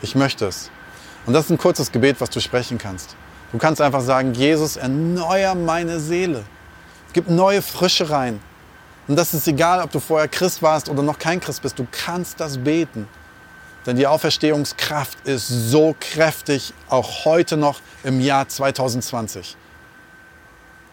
Ich 0.00 0.14
möchte 0.14 0.46
es. 0.46 0.70
Und 1.26 1.34
das 1.34 1.44
ist 1.46 1.50
ein 1.50 1.58
kurzes 1.58 1.92
Gebet, 1.92 2.20
was 2.20 2.30
du 2.30 2.40
sprechen 2.40 2.78
kannst. 2.78 3.16
Du 3.52 3.58
kannst 3.58 3.80
einfach 3.80 4.00
sagen, 4.00 4.32
Jesus, 4.34 4.76
erneuer 4.76 5.54
meine 5.54 6.00
Seele. 6.00 6.44
Gib 7.12 7.28
neue 7.28 7.62
Frische 7.62 8.10
rein. 8.10 8.40
Und 9.06 9.16
das 9.16 9.34
ist 9.34 9.46
egal, 9.46 9.82
ob 9.82 9.90
du 9.90 10.00
vorher 10.00 10.28
Christ 10.28 10.62
warst 10.62 10.88
oder 10.88 11.02
noch 11.02 11.18
kein 11.18 11.40
Christ 11.40 11.62
bist. 11.62 11.78
Du 11.78 11.86
kannst 11.90 12.40
das 12.40 12.58
beten. 12.58 13.08
Denn 13.84 13.96
die 13.96 14.06
Auferstehungskraft 14.06 15.26
ist 15.26 15.48
so 15.48 15.94
kräftig, 15.98 16.72
auch 16.88 17.24
heute 17.24 17.56
noch 17.56 17.80
im 18.04 18.20
Jahr 18.20 18.48
2020. 18.48 19.56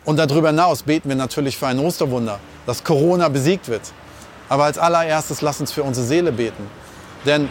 Und 0.05 0.17
darüber 0.17 0.49
hinaus 0.49 0.83
beten 0.83 1.07
wir 1.09 1.15
natürlich 1.15 1.57
für 1.57 1.67
ein 1.67 1.79
Osterwunder, 1.79 2.39
dass 2.65 2.83
Corona 2.83 3.29
besiegt 3.29 3.67
wird. 3.67 3.81
Aber 4.49 4.65
als 4.65 4.77
allererstes 4.77 5.41
lass 5.41 5.59
uns 5.61 5.71
für 5.71 5.83
unsere 5.83 6.05
Seele 6.05 6.31
beten. 6.31 6.67
Denn 7.25 7.47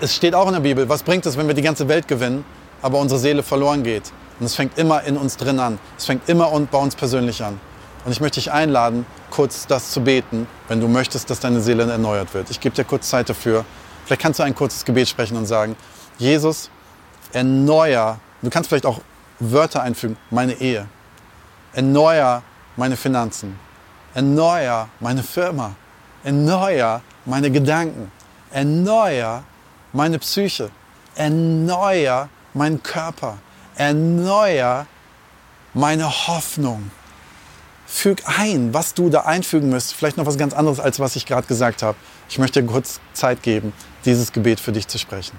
es 0.00 0.14
steht 0.14 0.34
auch 0.34 0.46
in 0.46 0.52
der 0.52 0.60
Bibel, 0.60 0.88
was 0.88 1.02
bringt 1.02 1.26
es, 1.26 1.36
wenn 1.36 1.48
wir 1.48 1.54
die 1.54 1.62
ganze 1.62 1.88
Welt 1.88 2.06
gewinnen, 2.06 2.44
aber 2.82 2.98
unsere 2.98 3.18
Seele 3.18 3.42
verloren 3.42 3.82
geht. 3.82 4.12
Und 4.38 4.46
es 4.46 4.54
fängt 4.54 4.78
immer 4.78 5.02
in 5.02 5.16
uns 5.16 5.36
drin 5.36 5.58
an. 5.58 5.78
Es 5.96 6.06
fängt 6.06 6.28
immer 6.28 6.48
bei 6.60 6.78
uns 6.78 6.94
persönlich 6.94 7.42
an. 7.42 7.60
Und 8.04 8.12
ich 8.12 8.20
möchte 8.20 8.38
dich 8.38 8.52
einladen, 8.52 9.04
kurz 9.30 9.66
das 9.66 9.90
zu 9.90 10.00
beten, 10.00 10.46
wenn 10.68 10.80
du 10.80 10.86
möchtest, 10.86 11.28
dass 11.30 11.40
deine 11.40 11.60
Seele 11.60 11.90
erneuert 11.90 12.32
wird. 12.32 12.48
Ich 12.48 12.60
gebe 12.60 12.74
dir 12.74 12.84
kurz 12.84 13.08
Zeit 13.08 13.28
dafür. 13.28 13.64
Vielleicht 14.06 14.22
kannst 14.22 14.38
du 14.38 14.44
ein 14.44 14.54
kurzes 14.54 14.84
Gebet 14.84 15.08
sprechen 15.08 15.36
und 15.36 15.46
sagen, 15.46 15.76
Jesus, 16.16 16.70
erneuer, 17.32 18.20
du 18.40 18.50
kannst 18.50 18.68
vielleicht 18.68 18.86
auch 18.86 19.00
Wörter 19.40 19.82
einfügen, 19.82 20.16
meine 20.30 20.54
Ehe. 20.54 20.86
Erneuer 21.72 22.42
meine 22.76 22.96
Finanzen. 22.96 23.58
Erneuer 24.14 24.88
meine 25.00 25.22
Firma. 25.22 25.74
Erneuer 26.24 27.02
meine 27.24 27.50
Gedanken. 27.50 28.10
Erneuer 28.50 29.44
meine 29.92 30.18
Psyche. 30.18 30.70
Erneuer 31.14 32.28
meinen 32.54 32.82
Körper. 32.82 33.38
Erneuer 33.76 34.86
meine 35.74 36.08
Hoffnung. 36.26 36.90
Füg 37.86 38.22
ein, 38.26 38.74
was 38.74 38.94
du 38.94 39.08
da 39.08 39.20
einfügen 39.20 39.70
müsst. 39.70 39.94
Vielleicht 39.94 40.16
noch 40.16 40.26
was 40.26 40.36
ganz 40.36 40.52
anderes, 40.52 40.80
als 40.80 41.00
was 41.00 41.16
ich 41.16 41.24
gerade 41.24 41.46
gesagt 41.46 41.82
habe. 41.82 41.96
Ich 42.28 42.38
möchte 42.38 42.62
dir 42.62 42.68
kurz 42.68 43.00
Zeit 43.14 43.42
geben, 43.42 43.72
dieses 44.04 44.32
Gebet 44.32 44.60
für 44.60 44.72
dich 44.72 44.86
zu 44.88 44.98
sprechen. 44.98 45.36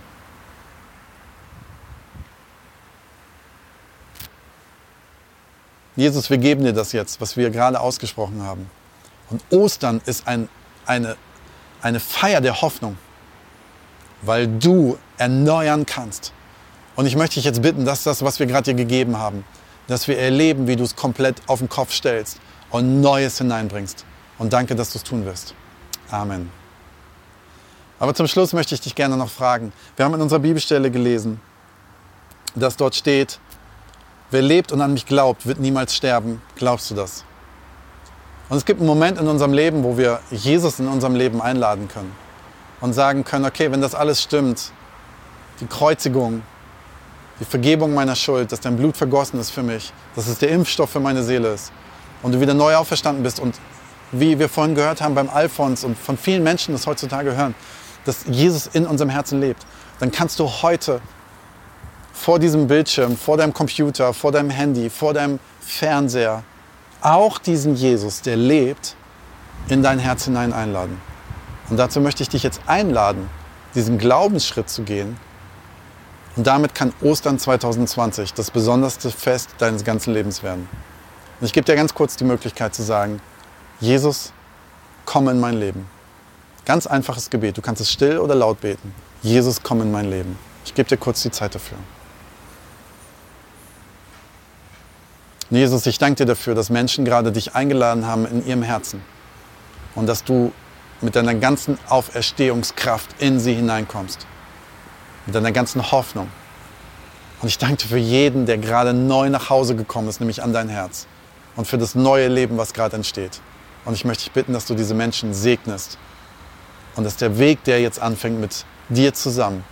Jesus, 5.96 6.30
wir 6.30 6.38
geben 6.38 6.64
dir 6.64 6.72
das 6.72 6.94
jetzt, 6.94 7.20
was 7.20 7.36
wir 7.36 7.50
gerade 7.50 7.80
ausgesprochen 7.80 8.42
haben. 8.42 8.70
Und 9.30 9.44
Ostern 9.52 10.02
ist 10.06 10.28
ein, 10.28 10.48
eine, 10.90 11.16
eine 11.82 12.00
Feier 12.00 12.42
der 12.42 12.62
Hoffnung 12.62 12.98
weil 14.22 14.48
du 14.48 14.98
erneuern 15.18 15.86
kannst. 15.86 16.34
Und 16.96 17.06
ich 17.06 17.16
möchte 17.16 17.36
dich 17.36 17.46
jetzt 17.46 17.62
bitten, 17.62 17.86
dass 17.86 18.04
das, 18.04 18.24
was 18.24 18.40
wir 18.40 18.46
gerade 18.46 18.74
dir 18.74 18.74
gegeben 18.74 19.18
haben, 19.18 19.46
dass 19.88 20.08
wir 20.08 20.18
erleben, 20.18 20.68
wie 20.68 20.76
du 20.76 20.84
es 20.84 20.96
komplett 20.96 21.42
auf 21.48 21.60
den 21.60 21.70
Kopf 21.70 21.94
stellst 21.94 22.40
und 22.70 23.02
Neues 23.02 23.38
hineinbringst. 23.38 24.06
Und 24.38 24.54
danke, 24.54 24.76
dass 24.76 24.92
du 24.92 24.98
es 24.98 25.04
tun 25.04 25.26
wirst. 25.26 25.54
Amen. 26.12 26.52
Aber 28.00 28.14
zum 28.14 28.28
Schluss 28.28 28.54
möchte 28.54 28.76
ich 28.76 28.82
dich 28.82 28.96
gerne 28.96 29.18
noch 29.18 29.30
fragen. 29.30 29.74
Wir 29.96 30.06
haben 30.06 30.14
in 30.14 30.22
unserer 30.22 30.40
Bibelstelle 30.40 30.90
gelesen, 30.92 31.42
dass 32.56 32.78
dort 32.78 32.96
steht, 32.96 33.40
wer 34.32 34.42
lebt 34.42 34.72
und 34.72 34.82
an 34.82 34.94
mich 34.94 35.06
glaubt, 35.06 35.46
wird 35.46 35.60
niemals 35.60 35.96
sterben. 35.96 36.42
Glaubst 36.56 36.92
du 36.92 36.96
das? 36.96 37.26
Und 38.50 38.58
es 38.58 38.66
gibt 38.66 38.80
einen 38.80 38.88
Moment 38.88 39.20
in 39.20 39.28
unserem 39.28 39.54
Leben, 39.54 39.84
wo 39.84 39.98
wir 39.98 40.20
Jesus 40.32 40.80
in 40.80 40.88
unserem 40.88 41.16
Leben 41.16 41.42
einladen 41.42 41.88
können 41.88 42.12
und 42.82 42.94
sagen 42.94 43.24
können, 43.24 43.46
okay, 43.46 43.72
wenn 43.72 43.82
das 43.82 43.94
alles 43.94 44.22
stimmt, 44.22 44.72
die 45.60 45.68
Kreuzigung, 45.68 46.42
die 47.40 47.46
Vergebung 47.46 47.94
meiner 47.94 48.16
Schuld, 48.16 48.52
dass 48.52 48.60
dein 48.60 48.76
Blut 48.76 48.98
vergossen 48.98 49.40
ist 49.40 49.52
für 49.52 49.62
mich, 49.62 49.94
dass 50.16 50.28
es 50.28 50.40
der 50.40 50.50
Impfstoff 50.50 50.90
für 50.90 51.00
meine 51.00 51.24
Seele 51.24 51.54
ist 51.54 51.72
und 52.24 52.34
du 52.34 52.42
wieder 52.42 52.56
neu 52.56 52.76
auferstanden 52.76 53.24
bist 53.24 53.40
und 53.40 53.56
wie 54.12 54.40
wir 54.40 54.50
vorhin 54.50 54.74
gehört 54.74 55.02
haben 55.02 55.14
beim 55.14 55.30
Alphons 55.30 55.84
und 55.84 55.98
von 55.98 56.18
vielen 56.18 56.44
Menschen 56.44 56.74
das 56.74 56.88
heutzutage 56.88 57.36
hören, 57.36 57.54
dass 58.06 58.26
Jesus 58.26 58.68
in 58.68 58.88
unserem 58.88 59.10
Herzen 59.10 59.40
lebt, 59.40 59.66
dann 60.00 60.12
kannst 60.12 60.40
du 60.40 60.48
heute 60.48 61.02
vor 62.14 62.40
diesem 62.40 62.68
Bildschirm, 62.68 63.16
vor 63.16 63.38
deinem 63.38 63.54
Computer, 63.54 64.14
vor 64.14 64.32
deinem 64.32 64.50
Handy, 64.50 64.90
vor 64.90 65.14
deinem 65.14 65.40
Fernseher 65.62 66.44
auch 67.02 67.38
diesen 67.38 67.76
Jesus, 67.76 68.22
der 68.22 68.36
lebt, 68.36 68.96
in 69.68 69.84
dein 69.84 70.00
Herz 70.00 70.26
hinein 70.26 70.54
einladen. 70.54 71.00
Und 71.70 71.78
dazu 71.78 72.02
möchte 72.02 72.24
ich 72.24 72.30
dich 72.30 72.44
jetzt 72.44 72.62
einladen, 72.66 73.30
diesen 73.76 73.98
Glaubensschritt 73.98 74.70
zu 74.70 74.84
gehen. 74.84 75.18
Und 76.36 76.48
damit 76.48 76.74
kann 76.74 76.94
Ostern 77.02 77.38
2020 77.38 78.34
das 78.34 78.52
besonderste 78.52 79.12
Fest 79.12 79.52
deines 79.60 79.84
ganzen 79.84 80.14
Lebens 80.14 80.42
werden. 80.42 80.68
Und 81.40 81.46
ich 81.46 81.54
gebe 81.54 81.66
dir 81.66 81.76
ganz 81.76 81.94
kurz 81.94 82.16
die 82.16 82.24
Möglichkeit 82.24 82.74
zu 82.74 82.84
sagen, 82.84 83.22
Jesus, 83.80 84.34
komm 85.06 85.30
in 85.30 85.40
mein 85.40 85.60
Leben. 85.60 85.88
Ganz 86.66 86.88
einfaches 86.88 87.30
Gebet. 87.30 87.58
Du 87.58 87.62
kannst 87.62 87.82
es 87.82 87.92
still 87.92 88.20
oder 88.20 88.36
laut 88.36 88.62
beten. 88.62 88.94
Jesus, 89.22 89.62
komm 89.64 89.82
in 89.82 89.92
mein 89.92 90.10
Leben. 90.10 90.38
Ich 90.66 90.74
gebe 90.74 90.88
dir 90.88 90.98
kurz 90.98 91.22
die 91.22 91.32
Zeit 91.32 91.56
dafür. 91.56 91.78
Jesus, 95.50 95.86
ich 95.88 95.98
danke 95.98 96.18
dir 96.18 96.26
dafür, 96.26 96.54
dass 96.54 96.70
Menschen 96.70 97.06
gerade 97.06 97.32
dich 97.32 97.56
eingeladen 97.56 98.06
haben 98.06 98.26
in 98.28 98.46
ihrem 98.46 98.62
Herzen 98.62 99.02
und 99.96 100.08
dass 100.08 100.24
du 100.24 100.52
mit 101.02 101.16
deiner 101.16 101.34
ganzen 101.34 101.80
Auferstehungskraft 101.88 103.16
in 103.20 103.40
sie 103.40 103.54
hineinkommst. 103.56 104.28
Mit 105.26 105.36
deiner 105.36 105.52
ganzen 105.52 105.92
Hoffnung. 105.92 106.30
Und 107.42 107.48
ich 107.48 107.58
danke 107.58 107.78
dir 107.78 107.88
für 107.88 107.98
jeden, 107.98 108.46
der 108.46 108.58
gerade 108.58 108.94
neu 108.94 109.30
nach 109.30 109.50
Hause 109.50 109.76
gekommen 109.76 110.10
ist, 110.10 110.20
nämlich 110.20 110.44
an 110.44 110.54
dein 110.54 110.70
Herz. 110.70 111.08
Und 111.56 111.66
für 111.66 111.78
das 111.78 111.96
neue 111.96 112.28
Leben, 112.28 112.58
was 112.58 112.74
gerade 112.74 112.96
entsteht. 112.96 113.42
Und 113.86 113.94
ich 113.94 114.06
möchte 114.06 114.26
dich 114.26 114.34
bitten, 114.34 114.54
dass 114.54 114.66
du 114.66 114.76
diese 114.76 114.94
Menschen 114.94 115.34
segnest. 115.34 115.98
Und 116.96 117.06
dass 117.06 117.16
der 117.16 117.40
Weg, 117.40 117.64
der 117.64 117.82
jetzt 117.82 118.02
anfängt 118.02 118.40
mit 118.40 118.66
dir 118.90 119.14
zusammen, 119.14 119.64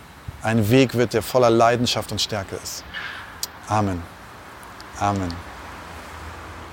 ein 0.41 0.69
Weg 0.69 0.95
wird, 0.95 1.13
der 1.13 1.21
voller 1.21 1.49
Leidenschaft 1.49 2.11
und 2.11 2.21
Stärke 2.21 2.55
ist. 2.63 2.83
Amen. 3.67 4.01
Amen. 4.99 5.46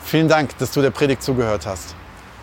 Vielen 0.05 0.29
Dank, 0.29 0.57
dass 0.59 0.71
du 0.71 0.83
der 0.83 0.91
Predigt 0.91 1.23
zugehört 1.23 1.67
hast. 1.67 1.95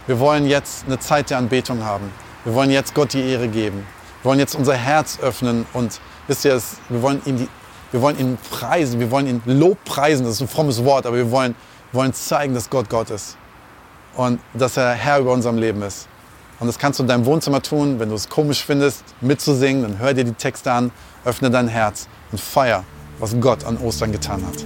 Wir 0.07 0.19
wollen 0.19 0.47
jetzt 0.47 0.85
eine 0.87 0.97
Zeit 0.99 1.29
der 1.29 1.37
Anbetung 1.37 1.83
haben. 1.83 2.11
Wir 2.43 2.55
wollen 2.55 2.71
jetzt 2.71 2.95
Gott 2.95 3.13
die 3.13 3.21
Ehre 3.21 3.47
geben. 3.47 3.85
Wir 4.21 4.29
wollen 4.29 4.39
jetzt 4.39 4.55
unser 4.55 4.73
Herz 4.73 5.19
öffnen 5.21 5.65
und 5.73 6.01
wisst 6.27 6.43
ihr, 6.43 6.59
wir 6.89 7.01
wollen 7.03 7.21
ihn, 7.25 7.37
die, 7.37 7.47
wir 7.91 8.01
wollen 8.01 8.19
ihn 8.19 8.37
preisen, 8.49 8.99
wir 8.99 9.11
wollen 9.11 9.27
ihn 9.27 9.41
Lobpreisen. 9.45 10.25
Das 10.25 10.35
ist 10.35 10.41
ein 10.41 10.47
frommes 10.47 10.83
Wort, 10.83 11.05
aber 11.05 11.17
wir 11.17 11.29
wollen, 11.29 11.55
wollen 11.91 12.13
zeigen, 12.13 12.55
dass 12.55 12.69
Gott 12.69 12.89
Gott 12.89 13.11
ist 13.11 13.37
und 14.15 14.39
dass 14.55 14.75
er 14.75 14.93
Herr 14.93 15.19
über 15.19 15.31
unserem 15.31 15.57
Leben 15.57 15.83
ist. 15.83 16.07
Und 16.59 16.67
das 16.67 16.79
kannst 16.79 16.99
du 16.99 17.03
in 17.03 17.09
deinem 17.09 17.25
Wohnzimmer 17.25 17.61
tun. 17.61 17.99
Wenn 17.99 18.09
du 18.09 18.15
es 18.15 18.27
komisch 18.27 18.65
findest, 18.65 19.03
mitzusingen, 19.21 19.83
dann 19.83 19.99
hör 19.99 20.13
dir 20.15 20.23
die 20.23 20.33
Texte 20.33 20.71
an, 20.71 20.91
öffne 21.25 21.51
dein 21.51 21.67
Herz 21.67 22.07
und 22.31 22.41
feier, 22.41 22.83
was 23.19 23.39
Gott 23.39 23.65
an 23.65 23.77
Ostern 23.77 24.11
getan 24.11 24.43
hat. 24.45 24.65